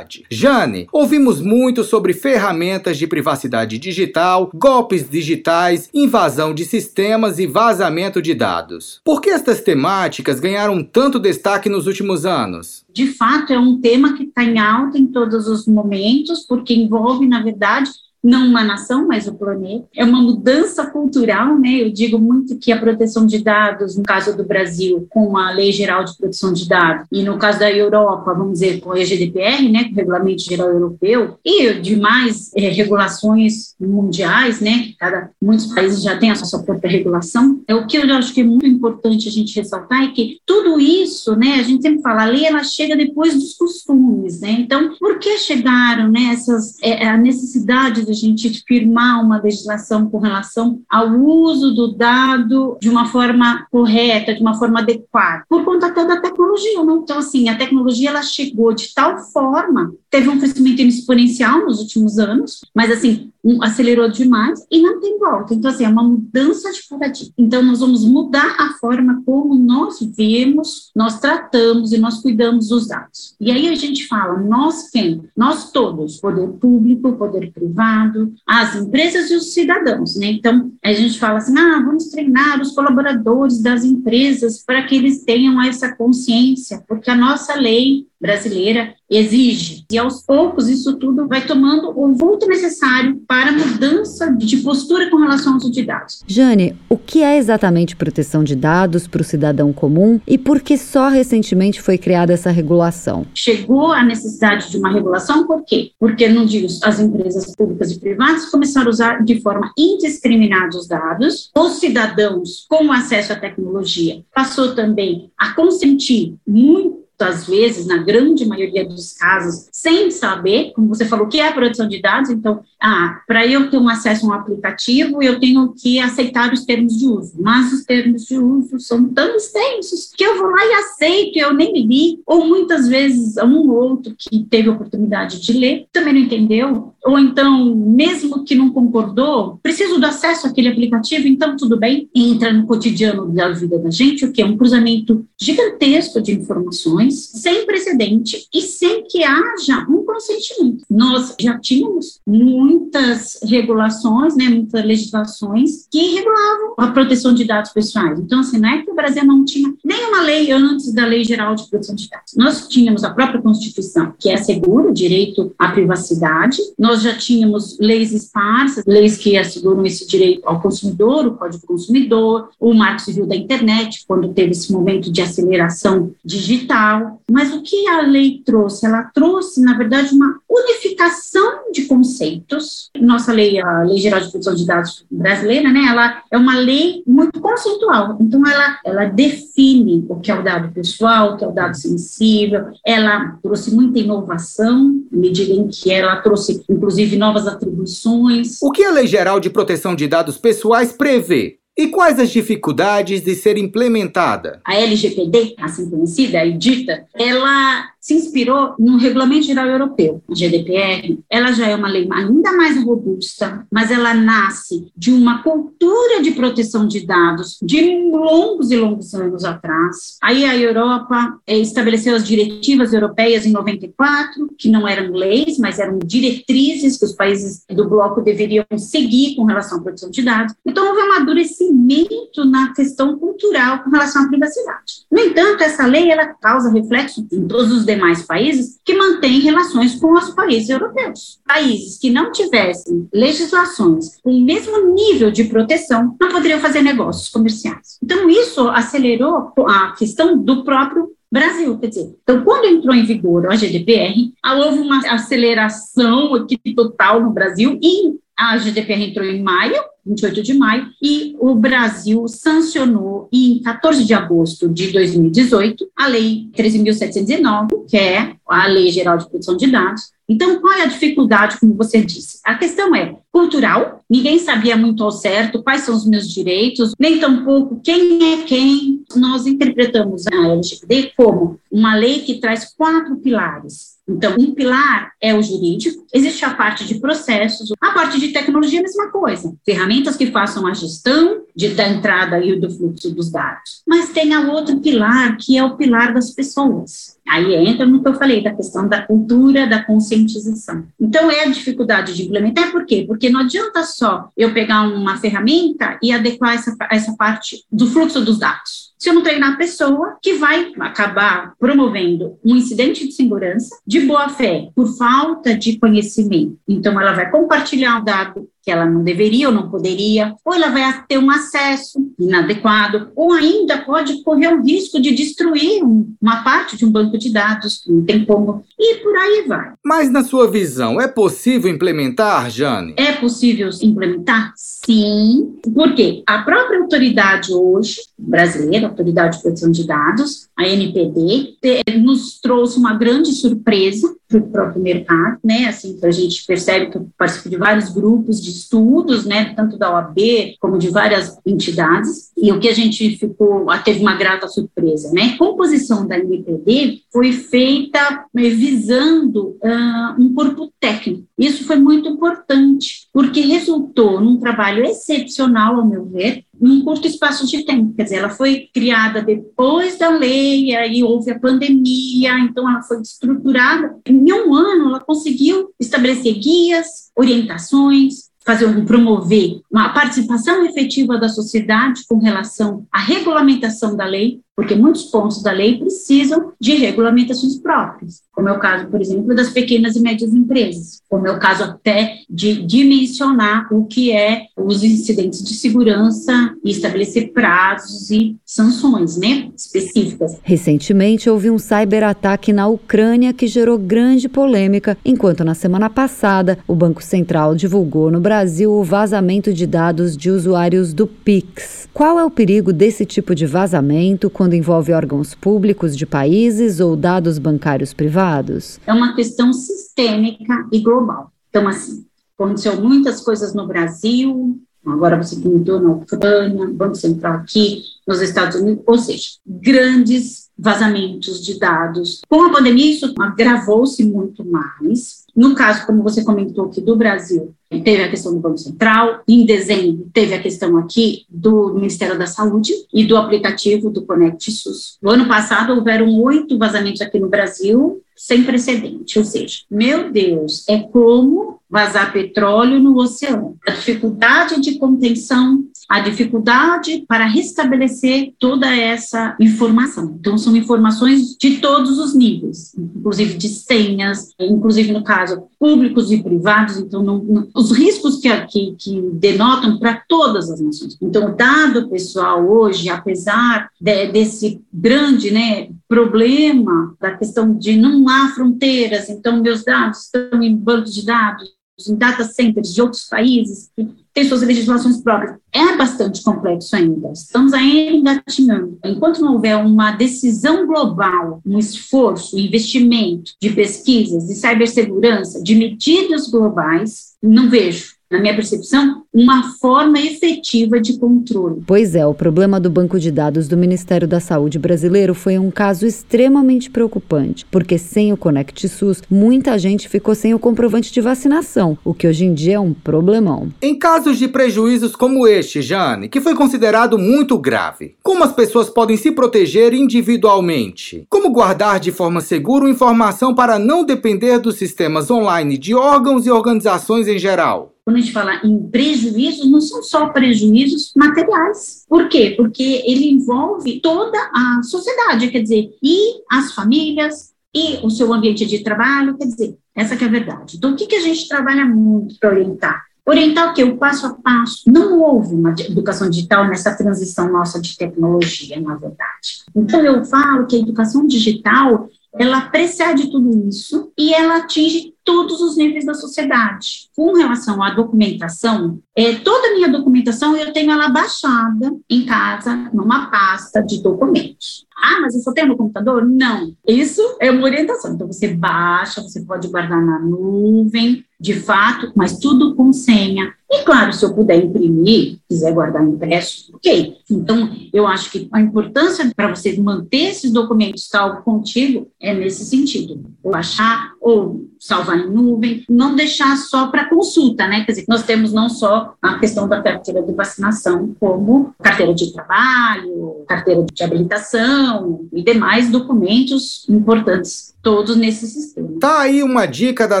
[0.30, 8.20] Jane, ouvimos muito sobre ferramentas de privacidade digital, golpes digitais, invasão de sistemas e vazamento
[8.20, 9.00] de dados.
[9.04, 12.84] Por que estas temáticas ganharam tanto destaque nos últimos anos?
[12.92, 17.26] De fato, é um tema que está em alta em todos os momentos, porque envolve,
[17.26, 17.90] na verdade,
[18.24, 19.86] não uma nação, mas o planeta.
[19.94, 21.82] É uma mudança cultural, né?
[21.82, 25.70] Eu digo muito que a proteção de dados, no caso do Brasil, com a Lei
[25.70, 29.68] Geral de Proteção de Dados, e no caso da Europa, vamos dizer, com a GDPR,
[29.68, 34.92] né, com o Regulamento Geral Europeu, e demais é, regulações mundiais, né?
[34.98, 37.62] Cada, muitos países já têm a sua própria regulação.
[37.68, 40.80] É o que eu acho que é muito importante a gente ressaltar é que tudo
[40.80, 41.56] isso, né?
[41.56, 44.52] A gente sempre fala, a lei ela chega depois dos costumes, né?
[44.52, 46.30] Então, por que chegaram, né?
[46.32, 51.92] Essas é, a necessidade de a gente firmar uma legislação com relação ao uso do
[51.92, 56.92] dado de uma forma correta, de uma forma adequada, por conta até da tecnologia, né?
[56.94, 62.18] Então, assim, a tecnologia ela chegou de tal forma, teve um crescimento exponencial nos últimos
[62.18, 65.54] anos, mas assim, um, acelerou demais e não tem volta.
[65.54, 67.34] Então, assim, é uma mudança de paradigma.
[67.36, 72.88] Então, nós vamos mudar a forma como nós vemos, nós tratamos e nós cuidamos dos
[72.88, 73.36] dados.
[73.40, 75.22] E aí a gente fala, nós quem?
[75.36, 80.26] Nós todos, poder público, poder privado, as empresas e os cidadãos, né?
[80.26, 85.24] Então, a gente fala assim, ah, vamos treinar os colaboradores das empresas para que eles
[85.24, 89.84] tenham essa consciência, porque a nossa lei brasileira exige.
[89.92, 95.10] E aos poucos isso tudo vai tomando o vulto necessário para a mudança de postura
[95.10, 96.24] com relação ao uso de dados.
[96.26, 100.78] Jane, o que é exatamente proteção de dados para o cidadão comum e por que
[100.78, 103.26] só recentemente foi criada essa regulação?
[103.34, 105.90] Chegou a necessidade de uma regulação, por quê?
[106.00, 110.88] Porque, não digo, as empresas públicas e privadas começaram a usar de forma indiscriminada os
[110.88, 117.98] dados, os cidadãos com acesso à tecnologia passou também a consentir muito muitas vezes, na
[117.98, 122.00] grande maioria dos casos, sem saber, como você falou, o que é a produção de
[122.00, 122.30] dados.
[122.30, 126.64] Então, ah, para eu ter um acesso a um aplicativo, eu tenho que aceitar os
[126.64, 127.34] termos de uso.
[127.38, 131.54] Mas os termos de uso são tão extensos que eu vou lá e aceito, eu
[131.54, 132.20] nem li.
[132.26, 137.18] Ou muitas vezes, um ou outro que teve oportunidade de ler também não entendeu, ou
[137.18, 142.66] então, mesmo que não concordou, preciso do acesso àquele aplicativo, então tudo bem, entra no
[142.66, 148.46] cotidiano da vida da gente, o que é um cruzamento gigantesco de informações, sem precedente
[148.52, 150.84] e sem que haja um consentimento.
[150.90, 158.18] Nós já tínhamos muitas regulações, né, muitas legislações que regulavam a proteção de dados pessoais.
[158.18, 161.54] Então, assim, não é que o Brasil não tinha nenhuma lei antes da Lei Geral
[161.54, 162.34] de Proteção de Dados.
[162.34, 166.58] Nós tínhamos a própria Constituição, que é segura o direito à privacidade.
[166.78, 171.66] Nós já tínhamos leis esparsas, leis que asseguram esse direito ao consumidor, o Código do
[171.66, 177.20] Consumidor, o Marco Civil da Internet, quando teve esse momento de aceleração digital.
[177.30, 178.86] Mas o que a lei trouxe?
[178.86, 182.90] Ela trouxe, na verdade, uma unificação de conceitos.
[183.00, 187.02] Nossa lei, a Lei Geral de Proteção de Dados brasileira, né, ela é uma lei
[187.06, 188.16] muito conceitual.
[188.20, 191.76] Então, ela, ela define o que é o dado pessoal, o que é o dado
[191.76, 192.66] sensível.
[192.86, 198.62] Ela trouxe muita inovação, à medida em que ela trouxe, inclusive, novas atribuições.
[198.62, 201.58] O que a Lei Geral de Proteção de Dados Pessoais prevê?
[201.76, 204.60] E quais as dificuldades de ser implementada?
[204.64, 211.18] A LGPD, assim conhecida e dita, ela se inspirou no Regulamento Geral Europeu, a GDPR.
[211.30, 216.32] Ela já é uma lei ainda mais robusta, mas ela nasce de uma cultura de
[216.32, 220.18] proteção de dados de longos e longos anos atrás.
[220.22, 225.78] Aí a Europa eh, estabeleceu as diretivas europeias em 94, que não eram leis, mas
[225.78, 230.54] eram diretrizes que os países do bloco deveriam seguir com relação à proteção de dados.
[230.66, 235.06] Então houve um amadurecimento na questão cultural com relação à privacidade.
[235.10, 239.94] No entanto, essa lei ela causa reflexo em todos os demais países que mantêm relações
[239.96, 241.40] com os países europeus.
[241.46, 247.28] Países que não tivessem legislações com o mesmo nível de proteção não poderiam fazer negócios
[247.28, 247.98] comerciais.
[248.02, 253.50] Então, isso acelerou a questão do próprio Brasil, quer dizer, então quando entrou em vigor
[253.50, 259.82] a GDPR, houve uma aceleração aqui total no Brasil e a GDPR entrou em maio,
[260.06, 266.48] 28 de maio, e o Brasil sancionou em 14 de agosto de 2018 a Lei
[266.56, 270.12] 13.709, que é a Lei Geral de Proteção de Dados.
[270.28, 272.38] Então, qual é a dificuldade, como você disse?
[272.44, 277.18] A questão é cultural, ninguém sabia muito ao certo quais são os meus direitos, nem
[277.18, 279.04] tampouco quem é quem.
[279.14, 285.34] Nós interpretamos a LGPD como uma lei que traz quatro pilares então, um pilar é
[285.34, 289.54] o jurídico, existe a parte de processos, a parte de tecnologia, a mesma coisa.
[289.64, 293.82] Ferramentas que façam a gestão de, da entrada e do fluxo dos dados.
[293.86, 297.18] Mas tem a outro pilar, que é o pilar das pessoas.
[297.26, 300.84] Aí entra no que eu falei, da questão da cultura, da conscientização.
[301.00, 303.04] Então, é a dificuldade de implementar, por quê?
[303.06, 308.20] Porque não adianta só eu pegar uma ferramenta e adequar essa, essa parte do fluxo
[308.22, 313.12] dos dados se eu não treinar a pessoa que vai acabar promovendo um incidente de
[313.12, 316.58] segurança de boa fé, por falta de conhecimento.
[316.66, 320.70] Então, ela vai compartilhar o dado que ela não deveria ou não poderia, ou ela
[320.70, 325.82] vai ter um acesso inadequado, ou ainda pode correr o risco de destruir
[326.20, 329.72] uma parte de um banco de dados, não tem como, e por aí vai.
[329.84, 332.94] Mas, na sua visão, é possível implementar, Jane?
[332.96, 334.52] É possível implementar?
[334.56, 335.56] Sim.
[335.74, 336.22] Por quê?
[336.26, 341.56] A própria autoridade hoje, brasileira, Autoridade de Proteção de Dados, a NPD,
[341.98, 345.66] nos trouxe uma grande surpresa para o próprio mercado, né?
[345.66, 349.54] Assim, a gente percebe que eu participo de vários grupos de estudos, né?
[349.54, 350.18] Tanto da OAB
[350.60, 355.32] como de várias entidades, e o que a gente ficou, teve uma grata surpresa, né?
[355.34, 361.24] A composição da NPD foi feita eh, visando uh, um corpo técnico.
[361.38, 367.46] Isso foi muito importante, porque resultou num trabalho excepcional, ao meu ver, num curto espaço
[367.46, 367.94] de tempo.
[367.94, 373.02] Quer dizer, ela foi criada depois da lei, aí houve a pandemia, então ela foi
[373.02, 373.94] estruturada.
[374.06, 382.02] Em um ano, ela conseguiu estabelecer guias, orientações, fazer promover uma participação efetiva da sociedade
[382.08, 388.22] com relação à regulamentação da lei, porque muitos pontos da lei precisam de regulamentações próprias,
[388.32, 391.64] como é o caso, por exemplo, das pequenas e médias empresas, como é o caso
[391.64, 399.16] até de dimensionar o que é os incidentes de segurança e estabelecer prazos e sanções,
[399.16, 400.38] né, específicas.
[400.42, 406.74] Recentemente houve um cyberataque na Ucrânia que gerou grande polêmica, enquanto na semana passada o
[406.74, 411.88] Banco Central divulgou no Brasil o vazamento de dados de usuários do Pix.
[411.92, 414.28] Qual é o perigo desse tipo de vazamento?
[414.44, 418.78] Quando envolve órgãos públicos de países ou dados bancários privados?
[418.86, 421.32] É uma questão sistêmica e global.
[421.48, 422.04] Então, assim,
[422.38, 428.60] aconteceu muitas coisas no Brasil, agora você comentou na Ucrânia, Banco Central aqui, nos Estados
[428.60, 432.20] Unidos, ou seja, grandes vazamentos de dados.
[432.28, 437.54] Com a pandemia, isso agravou-se muito mais, No caso, como você comentou aqui do Brasil,
[437.80, 442.26] teve a questão do Banco Central, em dezembro teve a questão aqui do Ministério da
[442.26, 444.98] Saúde e do aplicativo do Conect SUS.
[445.02, 450.64] No ano passado houveram oito vazamentos aqui no Brasil, sem precedente, ou seja, meu Deus,
[450.68, 453.56] é como vazar petróleo no oceano.
[453.66, 460.16] A dificuldade de contenção, a dificuldade para restabelecer toda essa informação.
[460.18, 466.22] Então, são informações de todos os níveis, inclusive de senhas, inclusive no caso públicos e
[466.22, 466.78] privados.
[466.78, 470.96] Então, não, não, os riscos que, que, que denotam para todas as nações.
[471.00, 478.08] Então, o dado pessoal hoje, apesar de, desse grande né, problema da questão de não
[478.08, 481.50] há fronteiras, então meus dados estão em bancos de dados,
[481.88, 483.70] em data centers de outros países,
[484.14, 485.36] têm suas legislações próprias.
[485.52, 487.10] É bastante complexo ainda.
[487.12, 488.78] Estamos ainda engatinhando.
[488.84, 495.56] Enquanto não houver uma decisão global, um esforço, um investimento de pesquisas, de cibersegurança, de
[495.56, 501.62] medidas globais, não vejo na minha percepção, uma forma efetiva de controle.
[501.66, 505.50] Pois é, o problema do banco de dados do Ministério da Saúde brasileiro foi um
[505.50, 511.00] caso extremamente preocupante, porque sem o Conect SUS, muita gente ficou sem o comprovante de
[511.00, 513.48] vacinação, o que hoje em dia é um problemão.
[513.60, 518.70] Em casos de prejuízos como este, Jane, que foi considerado muito grave, como as pessoas
[518.70, 521.04] podem se proteger individualmente?
[521.10, 526.30] Como guardar de forma segura informação para não depender dos sistemas online de órgãos e
[526.30, 527.73] organizações em geral?
[527.84, 531.84] Quando a gente fala em prejuízos, não são só prejuízos materiais.
[531.86, 532.32] Por quê?
[532.34, 538.46] Porque ele envolve toda a sociedade, quer dizer, e as famílias, e o seu ambiente
[538.46, 540.56] de trabalho, quer dizer, essa que é a verdade.
[540.56, 542.82] Então, o que, que a gente trabalha muito para orientar?
[543.06, 543.62] Orientar o quê?
[543.62, 544.62] O passo a passo.
[544.66, 549.44] Não houve uma educação digital nessa transição nossa de tecnologia, na verdade.
[549.54, 555.40] Então, eu falo que a educação digital, ela precede tudo isso e ela atinge todos
[555.40, 556.88] os níveis da sociedade.
[556.96, 562.70] Com relação à documentação, é, toda a minha documentação eu tenho ela baixada em casa,
[562.72, 564.66] numa pasta de documentos.
[564.76, 566.04] Ah, mas eu só tenho no computador?
[566.04, 566.52] Não.
[566.66, 567.94] Isso é uma orientação.
[567.94, 573.32] Então, você baixa, você pode guardar na nuvem, de fato, mas tudo com senha.
[573.50, 576.96] E claro, se eu puder imprimir, quiser guardar impresso, ok.
[577.08, 582.44] Então, eu acho que a importância para você manter esses documentos salvo contigo é nesse
[582.44, 583.04] sentido.
[583.22, 587.64] Ou baixar, ou salvar em nuvem, não deixar só para consulta, né?
[587.64, 592.12] Quer dizer, nós temos não só a questão da carteira de vacinação, como carteira de
[592.12, 598.80] trabalho, carteira de habilitação e demais documentos importantes, todos nesse sistema.
[598.80, 600.00] Tá aí uma dica da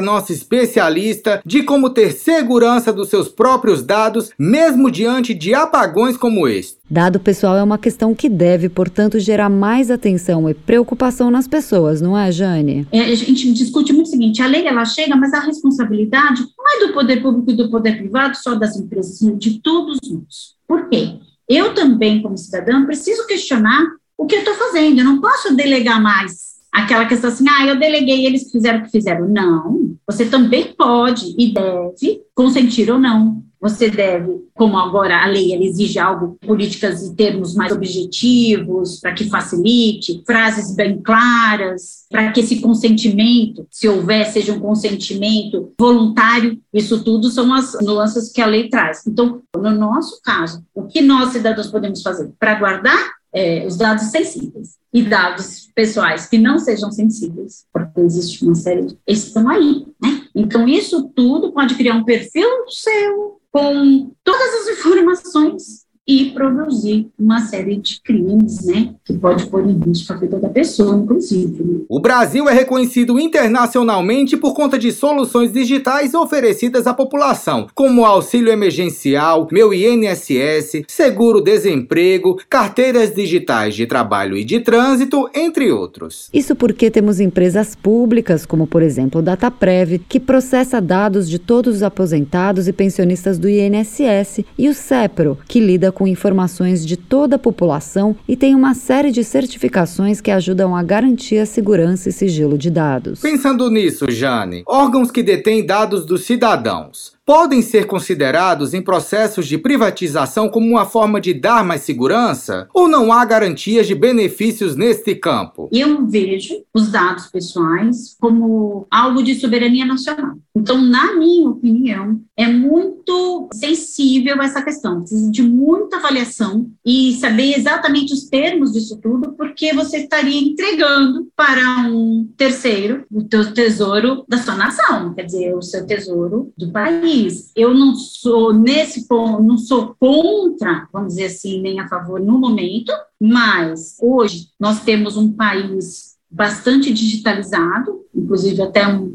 [0.00, 1.03] nossa especialista
[1.44, 6.76] de como ter segurança dos seus próprios dados, mesmo diante de apagões como este.
[6.88, 12.00] Dado pessoal é uma questão que deve, portanto, gerar mais atenção e preocupação nas pessoas,
[12.00, 12.86] não é, Jane?
[12.92, 16.76] É, a gente discute muito o seguinte: a lei ela chega, mas a responsabilidade não
[16.76, 20.54] é do poder público e do poder privado, só das empresas, de todos nós.
[20.66, 21.14] Por quê?
[21.48, 23.84] Eu também, como cidadã, preciso questionar
[24.16, 24.98] o que eu estou fazendo.
[24.98, 28.90] Eu não posso delegar mais aquela questão assim, ah, eu deleguei, eles fizeram o que
[28.90, 29.28] fizeram.
[29.28, 35.54] Não, você também pode e deve consentir ou não você deve, como agora a lei
[35.64, 42.40] exige algo, políticas e termos mais objetivos, para que facilite, frases bem claras, para que
[42.40, 48.46] esse consentimento, se houver, seja um consentimento voluntário, isso tudo são as nuances que a
[48.46, 49.06] lei traz.
[49.06, 54.04] Então, no nosso caso, o que nós, cidadãos, podemos fazer para guardar é, os dados
[54.04, 58.98] sensíveis e dados pessoais que não sejam sensíveis, porque existe uma série de.
[59.08, 60.22] estão aí, né?
[60.32, 67.40] Então, isso tudo pode criar um perfil seu, com todas as informações e produzir uma
[67.40, 71.64] série de crimes, né, que pode pôr em risco a vida da pessoa, inclusive.
[71.64, 71.80] Né?
[71.88, 78.52] O Brasil é reconhecido internacionalmente por conta de soluções digitais oferecidas à população, como auxílio
[78.52, 86.28] emergencial, meu INSS, seguro-desemprego, carteiras digitais de trabalho e de trânsito, entre outros.
[86.34, 91.76] Isso porque temos empresas públicas, como por exemplo o Dataprev, que processa dados de todos
[91.76, 97.36] os aposentados e pensionistas do INSS, e o CEPRO, que lida com informações de toda
[97.36, 102.12] a população e tem uma série de certificações que ajudam a garantir a segurança e
[102.12, 103.20] sigilo de dados.
[103.20, 109.56] Pensando nisso, Jane, órgãos que detêm dados dos cidadãos podem ser considerados em processos de
[109.56, 112.68] privatização como uma forma de dar mais segurança?
[112.74, 115.68] Ou não há garantias de benefícios neste campo?
[115.72, 120.36] Eu vejo os dados pessoais como algo de soberania nacional.
[120.56, 127.56] Então, na minha opinião, é muito sensível essa questão, precisa de muita avaliação e saber
[127.56, 134.24] exatamente os termos disso tudo, porque você estaria entregando para um terceiro o teu tesouro
[134.28, 137.13] da sua nação, quer dizer, o seu tesouro do país.
[137.54, 142.38] Eu não sou nesse ponto, não sou contra, vamos dizer assim, nem a favor no
[142.38, 149.14] momento, mas hoje nós temos um país bastante digitalizado, inclusive até um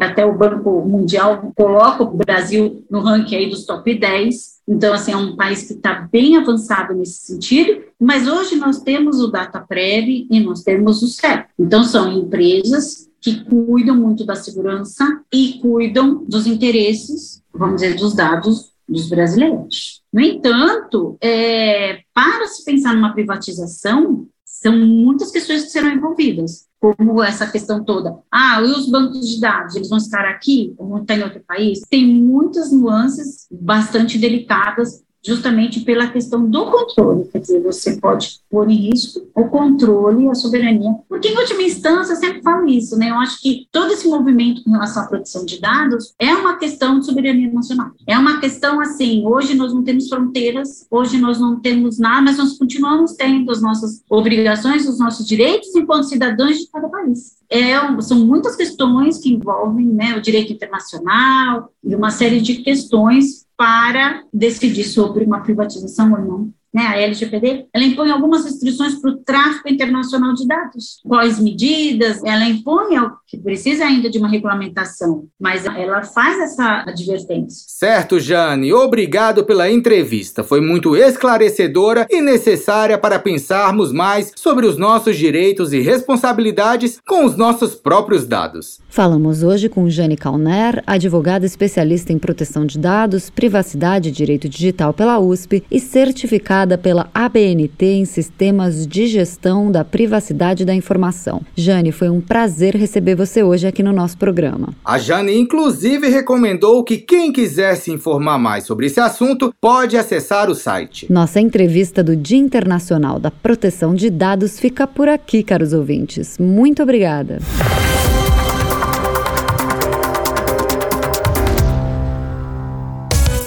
[0.00, 4.60] até o Banco Mundial coloca o Brasil no ranking aí dos top 10.
[4.68, 9.20] Então, assim, é um país que está bem avançado nesse sentido, mas hoje nós temos
[9.20, 11.48] o DataPrev e nós temos o CEP.
[11.58, 18.14] Então, são empresas que cuidam muito da segurança e cuidam dos interesses, vamos dizer, dos
[18.14, 20.02] dados dos brasileiros.
[20.12, 27.22] No entanto, é, para se pensar numa privatização, são muitas questões que serão envolvidas, como
[27.22, 28.18] essa questão toda.
[28.30, 31.42] Ah, e os bancos de dados, eles vão estar aqui ou vão estar em outro
[31.46, 31.80] país?
[31.88, 38.70] Tem muitas nuances bastante delicadas justamente pela questão do controle, quer dizer, você pode pôr
[38.70, 43.10] em risco o controle a soberania, porque em última instância eu sempre falo isso, né,
[43.10, 46.98] eu acho que todo esse movimento com relação à proteção de dados é uma questão
[46.98, 51.60] de soberania nacional, é uma questão assim, hoje nós não temos fronteiras, hoje nós não
[51.60, 56.66] temos nada, mas nós continuamos tendo as nossas obrigações, os nossos direitos enquanto cidadãos de
[56.68, 57.40] cada país.
[57.48, 63.39] É, são muitas questões que envolvem né, o direito internacional e uma série de questões
[63.60, 69.10] para decidir sobre uma privatização ou não né, a LGPD, ela impõe algumas restrições para
[69.10, 71.00] o tráfico internacional de dados.
[71.06, 72.22] Quais medidas?
[72.24, 72.96] Ela impõe,
[73.30, 77.64] que precisa ainda de uma regulamentação, mas ela faz essa advertência.
[77.68, 78.72] Certo, Jane.
[78.72, 80.42] Obrigado pela entrevista.
[80.42, 87.24] Foi muito esclarecedora e necessária para pensarmos mais sobre os nossos direitos e responsabilidades com
[87.24, 88.80] os nossos próprios dados.
[88.88, 94.92] Falamos hoje com Jane Calner, advogada especialista em proteção de dados, privacidade e direito digital
[94.92, 101.42] pela USP e certificada pela ABNT em Sistemas de Gestão da Privacidade da Informação.
[101.54, 104.70] Jane, foi um prazer receber você hoje aqui no nosso programa.
[104.82, 110.48] A Jane, inclusive, recomendou que quem quiser se informar mais sobre esse assunto pode acessar
[110.48, 111.06] o site.
[111.10, 116.38] Nossa entrevista do Dia Internacional da Proteção de Dados fica por aqui, caros ouvintes.
[116.38, 117.38] Muito obrigada.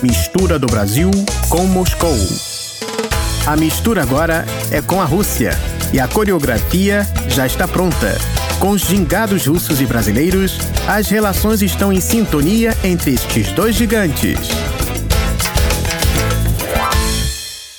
[0.03, 1.09] Mistura do Brasil
[1.49, 2.13] com Moscou.
[3.47, 5.51] A mistura agora é com a Rússia
[5.91, 8.17] e a coreografia já está pronta.
[8.63, 10.57] Com os gingados russos e brasileiros,
[10.87, 14.39] as relações estão em sintonia entre estes dois gigantes.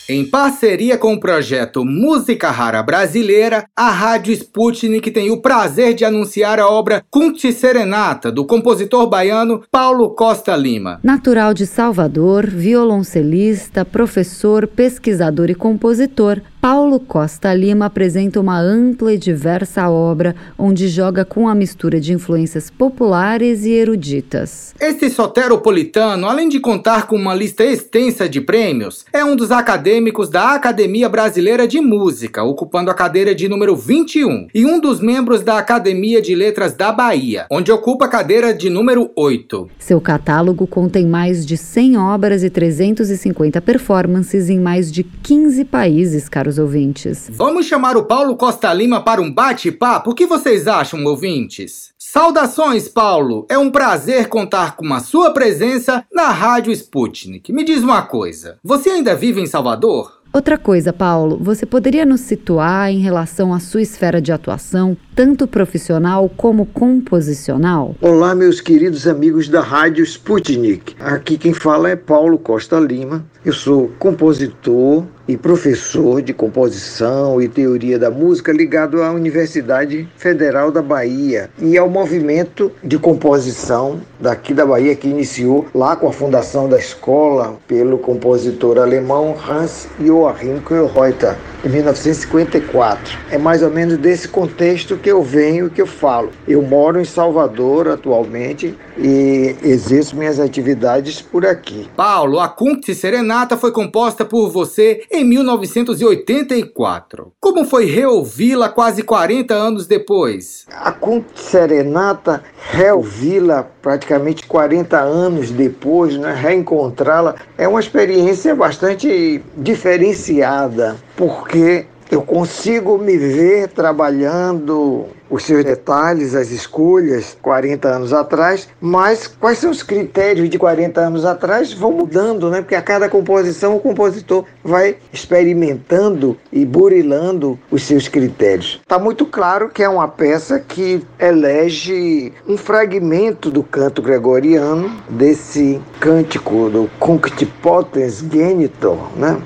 [0.06, 6.04] Em parceria com o projeto Música Rara Brasileira, a Rádio Sputnik tem o prazer de
[6.04, 11.00] anunciar a obra Cunte Serenata, do compositor baiano Paulo Costa Lima.
[11.02, 19.18] Natural de Salvador, violoncelista, professor, pesquisador e compositor, Paulo Costa Lima apresenta uma ampla e
[19.18, 24.74] diversa obra onde joga com a mistura de influências populares e eruditas.
[24.80, 30.30] Este soteropolitano, além de contar com uma lista extensa de prêmios, é um dos acadêmicos
[30.30, 35.42] da Academia Brasileira de Música, ocupando a cadeira de número 21, e um dos membros
[35.42, 39.68] da Academia de Letras da Bahia, onde ocupa a cadeira de número 8.
[39.78, 46.26] Seu catálogo contém mais de 100 obras e 350 performances em mais de 15 países,
[46.26, 47.28] caros caros ouvintes.
[47.32, 50.10] Vamos chamar o Paulo Costa Lima para um bate-papo?
[50.10, 51.92] O que vocês acham, ouvintes?
[51.98, 53.46] Saudações, Paulo!
[53.48, 57.52] É um prazer contar com a sua presença na Rádio Sputnik.
[57.52, 60.24] Me diz uma coisa: você ainda vive em Salvador?
[60.34, 65.46] Outra coisa, Paulo, você poderia nos situar em relação à sua esfera de atuação, tanto
[65.46, 67.94] profissional como composicional?
[68.00, 70.96] Olá, meus queridos amigos da Rádio Sputnik.
[70.98, 73.24] Aqui quem fala é Paulo Costa Lima.
[73.44, 80.70] Eu sou compositor, e professor de composição e teoria da música ligado à Universidade Federal
[80.70, 86.12] da Bahia e ao movimento de composição daqui da Bahia que iniciou lá com a
[86.12, 93.18] fundação da escola pelo compositor alemão Hans Joachim Kohlreuter em 1954.
[93.30, 96.30] É mais ou menos desse contexto que eu venho, que eu falo.
[96.46, 101.88] Eu moro em Salvador atualmente e exerço minhas atividades por aqui.
[101.96, 107.32] Paulo, a Cunte Serenata foi composta por você em 1984.
[107.40, 110.66] Como foi reouvi-la quase 40 anos depois?
[110.70, 112.42] A Conte Serenata
[112.72, 122.98] reouvi-la praticamente 40 anos depois, né, reencontrá-la, é uma experiência bastante diferenciada, porque eu consigo
[122.98, 129.82] me ver trabalhando os seus detalhes, as escolhas 40 anos atrás, mas quais são os
[129.82, 132.60] critérios de 40 anos atrás vão mudando, né?
[132.60, 138.80] Porque a cada composição o compositor vai experimentando e burilando os seus critérios.
[138.80, 145.80] Está muito claro que é uma peça que elege um fragmento do canto gregoriano, desse
[145.98, 149.36] cântico do Cuncti Potens Genitor, né?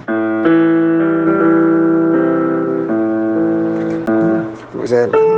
[4.70, 5.37] Pois é.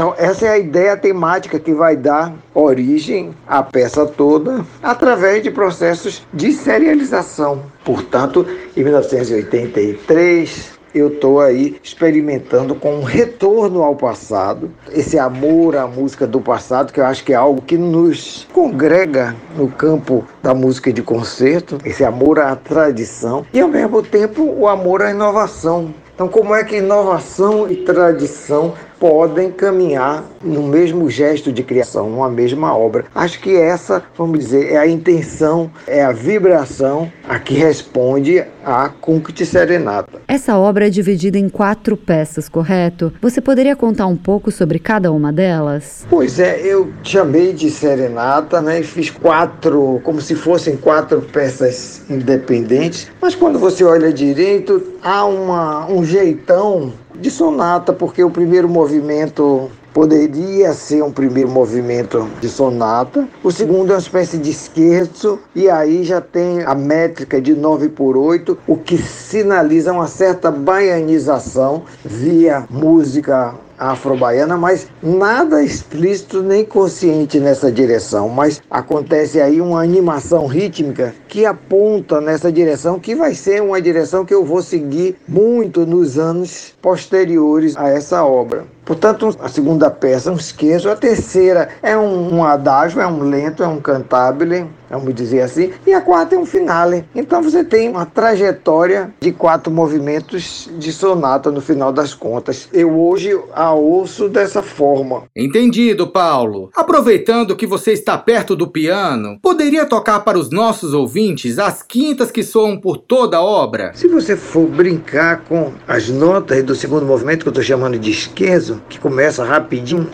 [0.00, 5.50] Então, essa é a ideia temática que vai dar origem à peça toda através de
[5.50, 7.64] processos de serialização.
[7.84, 15.86] Portanto, em 1983, eu estou aí experimentando com um retorno ao passado, esse amor à
[15.86, 20.54] música do passado, que eu acho que é algo que nos congrega no campo da
[20.54, 25.92] música de concerto, esse amor à tradição e ao mesmo tempo o amor à inovação.
[26.14, 32.28] Então, como é que inovação e tradição podem caminhar no mesmo gesto de criação, numa
[32.28, 33.06] mesma obra.
[33.14, 38.90] Acho que essa, vamos dizer, é a intenção, é a vibração a que responde a
[38.90, 40.20] Cuncti Serenata.
[40.28, 43.10] Essa obra é dividida em quatro peças, correto?
[43.22, 46.04] Você poderia contar um pouco sobre cada uma delas?
[46.10, 52.02] Pois é, eu chamei de Serenata, né, e fiz quatro, como se fossem quatro peças
[52.10, 58.68] independentes, mas quando você olha direito, há uma, um jeitão de sonata, porque o primeiro
[58.68, 63.28] movimento poderia ser um primeiro movimento de sonata.
[63.42, 67.88] O segundo é uma espécie de scherzo e aí já tem a métrica de 9
[67.90, 76.64] por 8, o que sinaliza uma certa baianização via música afro-baiana, mas nada explícito nem
[76.66, 78.28] consciente nessa direção.
[78.28, 84.24] Mas acontece aí uma animação rítmica que aponta nessa direção, que vai ser uma direção
[84.26, 88.64] que eu vou seguir muito nos anos posteriores a essa obra.
[88.90, 90.90] Portanto, a segunda peça, um esqueço.
[90.90, 95.70] A terceira é um, um adágio, é um lento, é um cantabile, vamos dizer assim.
[95.86, 97.04] E a quarta é um finale.
[97.14, 102.68] Então você tem uma trajetória de quatro movimentos de sonata no final das contas.
[102.72, 105.22] Eu hoje a ouço dessa forma.
[105.36, 106.70] Entendido, Paulo.
[106.74, 112.32] Aproveitando que você está perto do piano, poderia tocar para os nossos ouvintes as quintas
[112.32, 113.92] que soam por toda a obra?
[113.94, 118.12] Se você for brincar com as notas do segundo movimento, que eu estou chamando de
[118.12, 120.08] esquerdo, que começa rapidinho.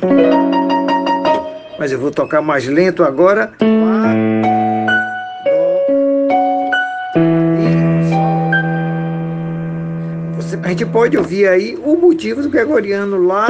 [1.78, 3.52] Mas eu vou tocar mais lento agora.
[10.62, 13.46] a gente pode ouvir aí o motivo do gregoriano lá.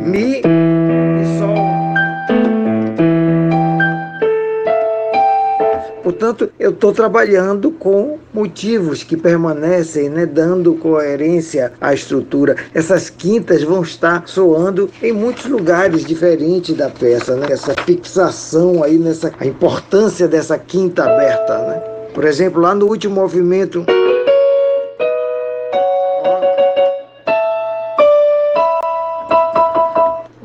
[0.00, 0.40] Mi
[6.16, 12.56] Portanto, eu estou trabalhando com motivos que permanecem, né, dando coerência à estrutura.
[12.72, 17.48] Essas quintas vão estar soando em muitos lugares diferentes da peça, né?
[17.50, 21.82] Essa fixação aí nessa a importância dessa quinta aberta, né?
[22.14, 23.84] Por exemplo, lá no último movimento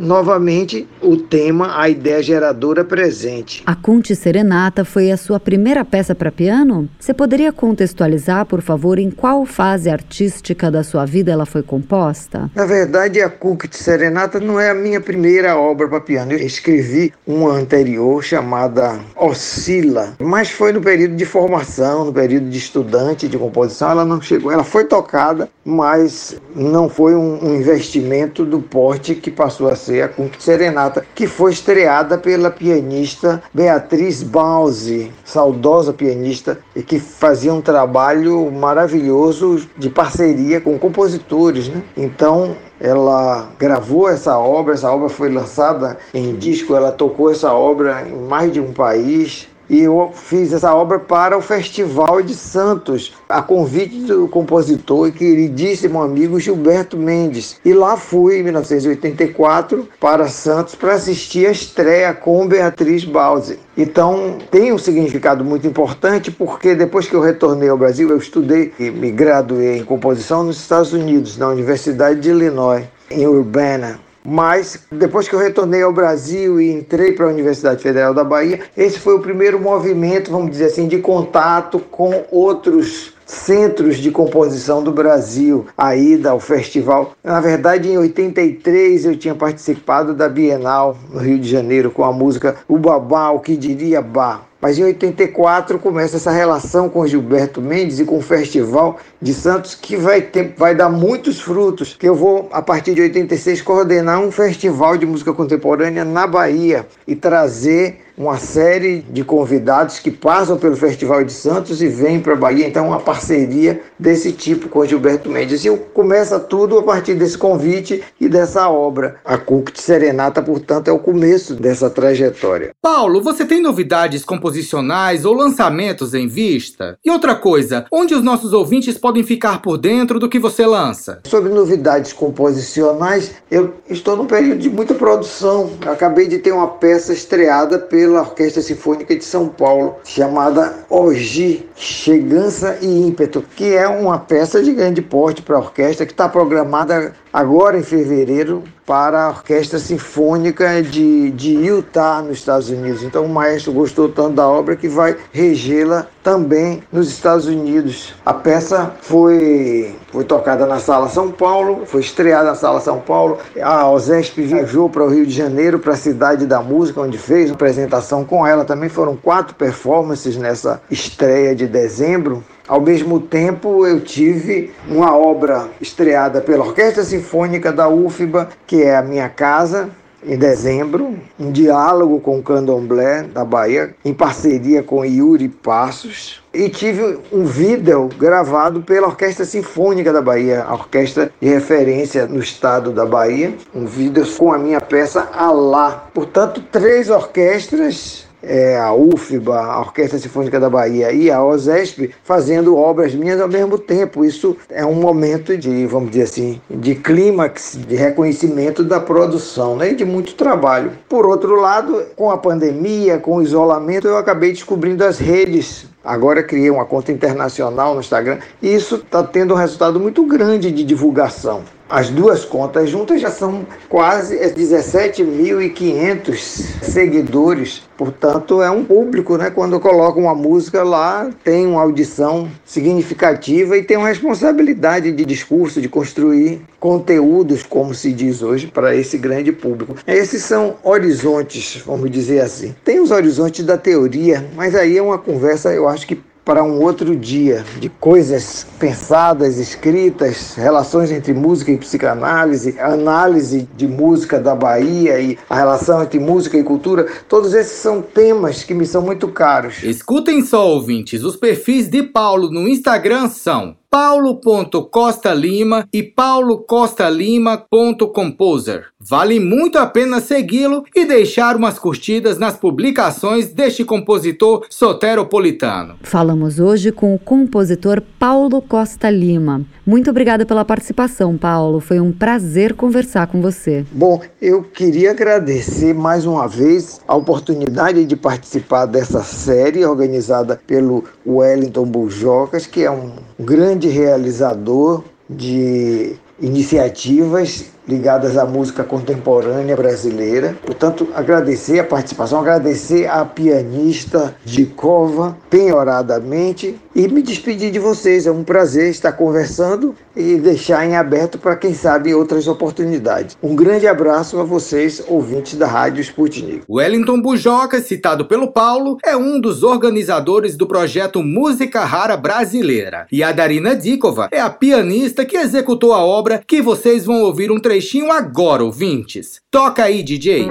[0.02, 3.62] novamente o tema, a ideia geradora presente.
[3.66, 6.90] A Conte Serenata foi a sua primeira peça para piano?
[7.00, 12.50] Você poderia contextualizar, por favor, em qual fase artística da sua vida ela foi composta?
[12.56, 16.32] Na verdade, a Conte Serenata não é a minha primeira obra para piano.
[16.32, 22.58] Eu escrevi uma anterior chamada Oscila, mas foi no período de formação, no período de
[22.58, 23.92] estudante de composição.
[23.92, 29.30] Ela não chegou, ela foi tocada, mas não foi um, um investimento do porte que
[29.30, 36.60] passou a ser a Conquista Serenata, que foi estreada pela pianista Beatriz Bause, saudosa pianista,
[36.76, 41.68] e que fazia um trabalho maravilhoso de parceria com compositores.
[41.68, 41.82] Né?
[41.98, 48.08] Então, ela gravou essa obra, essa obra foi lançada em disco, ela tocou essa obra
[48.08, 53.14] em mais de um país, e eu fiz essa obra para o Festival de Santos,
[53.30, 57.56] a convite do compositor e queridíssimo amigo Gilberto Mendes.
[57.64, 63.60] E lá fui, em 1984, para Santos para assistir a estreia com Beatriz Bause.
[63.78, 68.74] Então, tem um significado muito importante porque depois que eu retornei ao Brasil, eu estudei
[68.78, 74.11] e me graduei em composição nos Estados Unidos, na Universidade de Illinois, em Urbana.
[74.24, 78.60] Mas depois que eu retornei ao Brasil e entrei para a Universidade Federal da Bahia,
[78.78, 84.84] esse foi o primeiro movimento, vamos dizer assim, de contato com outros centros de composição
[84.84, 87.14] do Brasil, a ida ao festival.
[87.24, 92.12] Na verdade, em 83 eu tinha participado da Bienal no Rio de Janeiro com a
[92.12, 94.51] música O Babá, o que diria Bá.
[94.62, 99.74] Mas em 84 começa essa relação com Gilberto Mendes e com o Festival de Santos
[99.74, 101.96] que vai, ter, vai dar muitos frutos.
[102.00, 106.86] Que eu vou, a partir de 86, coordenar um festival de música contemporânea na Bahia
[107.08, 112.34] e trazer uma série de convidados que passam pelo Festival de Santos e vêm para
[112.34, 112.68] a Bahia.
[112.68, 115.66] Então, uma parceria desse tipo com Gilberto Mendes.
[115.66, 119.16] E começa tudo a partir desse convite e dessa obra.
[119.26, 122.72] A Cuct Serenata, portanto, é o começo dessa trajetória.
[122.82, 126.98] Paulo, você tem novidades composicionais ou lançamentos em vista?
[127.04, 131.22] E outra coisa, onde os nossos ouvintes podem ficar por dentro do que você lança?
[131.26, 135.72] Sobre novidades composicionais, eu estou num período de muita produção.
[135.86, 141.66] Eu acabei de ter uma peça estreada pela Orquestra Sinfônica de São Paulo, chamada Ogi,
[141.76, 146.28] Chegança e Ímpeto, que é uma peça de grande porte para a orquestra que está
[146.28, 153.04] programada agora em fevereiro para a Orquestra Sinfônica de, de Utah, nos Estados Unidos.
[153.04, 158.14] Então o maestro gostou tanto da obra que vai regê-la também nos Estados Unidos.
[158.26, 163.40] A peça foi, foi tocada na Sala São Paulo, foi estreada na Sala São Paulo.
[163.62, 167.50] A OSESP viajou para o Rio de Janeiro, para a Cidade da Música, onde fez
[167.50, 168.66] uma apresentação com ela.
[168.66, 172.44] Também foram quatro performances nessa estreia de dezembro.
[172.68, 178.96] Ao mesmo tempo, eu tive uma obra estreada pela Orquestra Sinfônica da UFBA, que é
[178.96, 179.90] a minha casa,
[180.24, 186.42] em dezembro, um diálogo com o Candomblé da Bahia, em parceria com Yuri Passos.
[186.54, 192.40] E tive um vídeo gravado pela Orquestra Sinfônica da Bahia, a orquestra de referência no
[192.40, 193.54] estado da Bahia.
[193.74, 196.10] Um vídeo com a minha peça Alá.
[196.14, 202.76] Portanto, três orquestras é, a UFBA, a Orquestra Sinfônica da Bahia e a OSESP fazendo
[202.76, 204.26] obras minhas ao mesmo tempo.
[204.26, 209.92] Isso é um momento de, vamos dizer assim, de clímax, de reconhecimento da produção né,
[209.92, 210.92] e de muito trabalho.
[211.08, 216.42] Por outro lado, com a pandemia, com o isolamento, eu acabei descobrindo as redes Agora
[216.42, 220.84] criei uma conta internacional no Instagram e isso está tendo um resultado muito grande de
[220.84, 221.64] divulgação.
[221.92, 226.38] As duas contas juntas já são quase 17.500
[226.82, 227.82] seguidores.
[227.98, 229.50] Portanto, é um público, né?
[229.50, 235.82] Quando coloca uma música lá, tem uma audição significativa e tem uma responsabilidade de discurso,
[235.82, 239.96] de construir conteúdos, como se diz hoje, para esse grande público.
[240.08, 242.74] Esses são horizontes, vamos dizer assim.
[242.84, 246.82] Tem os horizontes da teoria, mas aí é uma conversa, eu acho que para um
[246.82, 254.56] outro dia de coisas pensadas, escritas, relações entre música e psicanálise, análise de música da
[254.56, 259.02] Bahia e a relação entre música e cultura, todos esses são temas que me são
[259.02, 259.84] muito caros.
[259.84, 268.86] Escutem só, ouvintes, os perfis de Paulo no Instagram são paulo.costalima e paulocostalima.composer.
[268.98, 275.96] Vale muito a pena segui-lo e deixar umas curtidas nas publicações deste compositor soteropolitano.
[276.04, 279.66] Falamos hoje com o compositor Paulo Costa Lima.
[279.86, 281.82] Muito obrigada pela participação, Paulo.
[281.82, 283.86] Foi um prazer conversar com você.
[283.92, 291.04] Bom, eu queria agradecer mais uma vez a oportunidade de participar dessa série organizada pelo
[291.28, 293.12] Wellington Bujocas, que é um
[293.42, 300.56] grande realizador de iniciativas ligadas à música contemporânea brasileira.
[300.66, 308.26] Portanto, agradecer a participação, agradecer à pianista Dicova penhoradamente e me despedir de vocês.
[308.26, 313.38] É um prazer estar conversando e deixar em aberto para quem sabe outras oportunidades.
[313.44, 316.64] Um grande abraço a vocês, ouvintes da Rádio Sputnik.
[316.70, 323.06] Wellington Bujoca, citado pelo Paulo, é um dos organizadores do projeto Música Rara Brasileira.
[323.12, 327.52] E a Darina Dikova é a pianista que executou a obra que vocês vão ouvir
[327.52, 329.42] um trechinho agora, ouvintes.
[329.50, 330.46] Toca aí, DJ.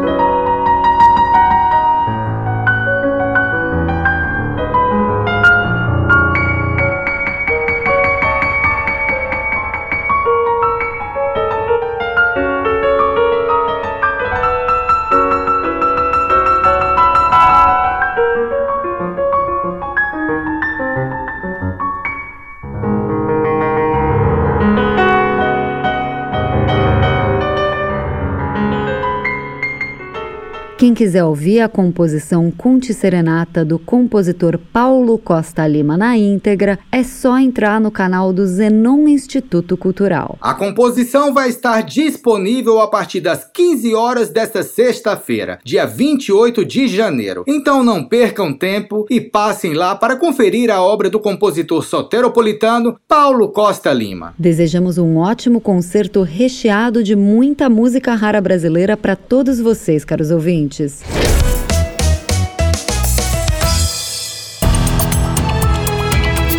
[31.00, 37.38] Quiser ouvir a composição Conte Serenata do compositor Paulo Costa Lima na íntegra, é só
[37.38, 40.36] entrar no canal do Zenon Instituto Cultural.
[40.42, 46.86] A composição vai estar disponível a partir das 15 horas desta sexta-feira, dia 28 de
[46.86, 47.44] janeiro.
[47.48, 53.48] Então não percam tempo e passem lá para conferir a obra do compositor soteropolitano Paulo
[53.48, 54.34] Costa Lima.
[54.38, 60.89] Desejamos um ótimo concerto recheado de muita música rara brasileira para todos vocês, caros ouvintes.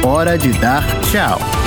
[0.04, 1.61] Hora de dar tchau.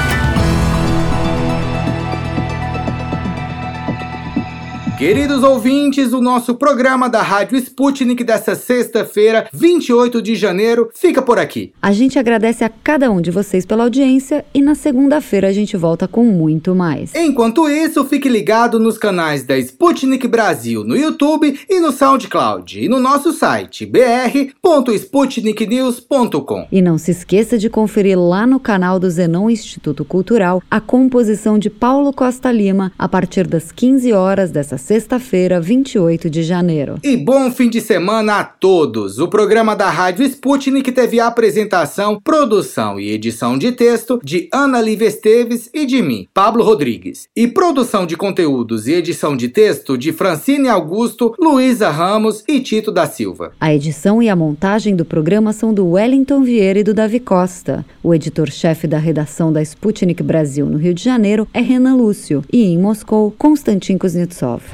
[4.97, 11.37] Queridos ouvintes, o nosso programa da Rádio Sputnik dessa sexta-feira, 28 de janeiro, fica por
[11.37, 11.73] aqui.
[11.83, 15.77] A gente agradece a cada um de vocês pela audiência e na segunda-feira a gente
[15.77, 17.13] volta com muito mais.
[17.13, 22.89] Enquanto isso, fique ligado nos canais da Sputnik Brasil no YouTube e no SoundCloud e
[22.89, 26.69] no nosso site br.sputniknews.com.
[26.71, 31.59] E não se esqueça de conferir lá no canal do Zenon Instituto Cultural a composição
[31.59, 36.97] de Paulo Costa Lima a partir das 15 horas dessa sexta-feira, 28 de janeiro.
[37.03, 39.19] E bom fim de semana a todos!
[39.19, 44.83] O programa da Rádio Sputnik teve a apresentação, produção e edição de texto de Ana
[44.83, 47.29] Lívia Esteves e de mim, Pablo Rodrigues.
[47.35, 52.93] E produção de conteúdos e edição de texto de Francine Augusto, Luísa Ramos e Tito
[52.93, 53.53] da Silva.
[53.59, 57.87] A edição e a montagem do programa são do Wellington Vieira e do Davi Costa.
[58.03, 62.65] O editor-chefe da redação da Sputnik Brasil no Rio de Janeiro é Renan Lúcio e
[62.65, 64.74] em Moscou, Konstantin Kuznetsov.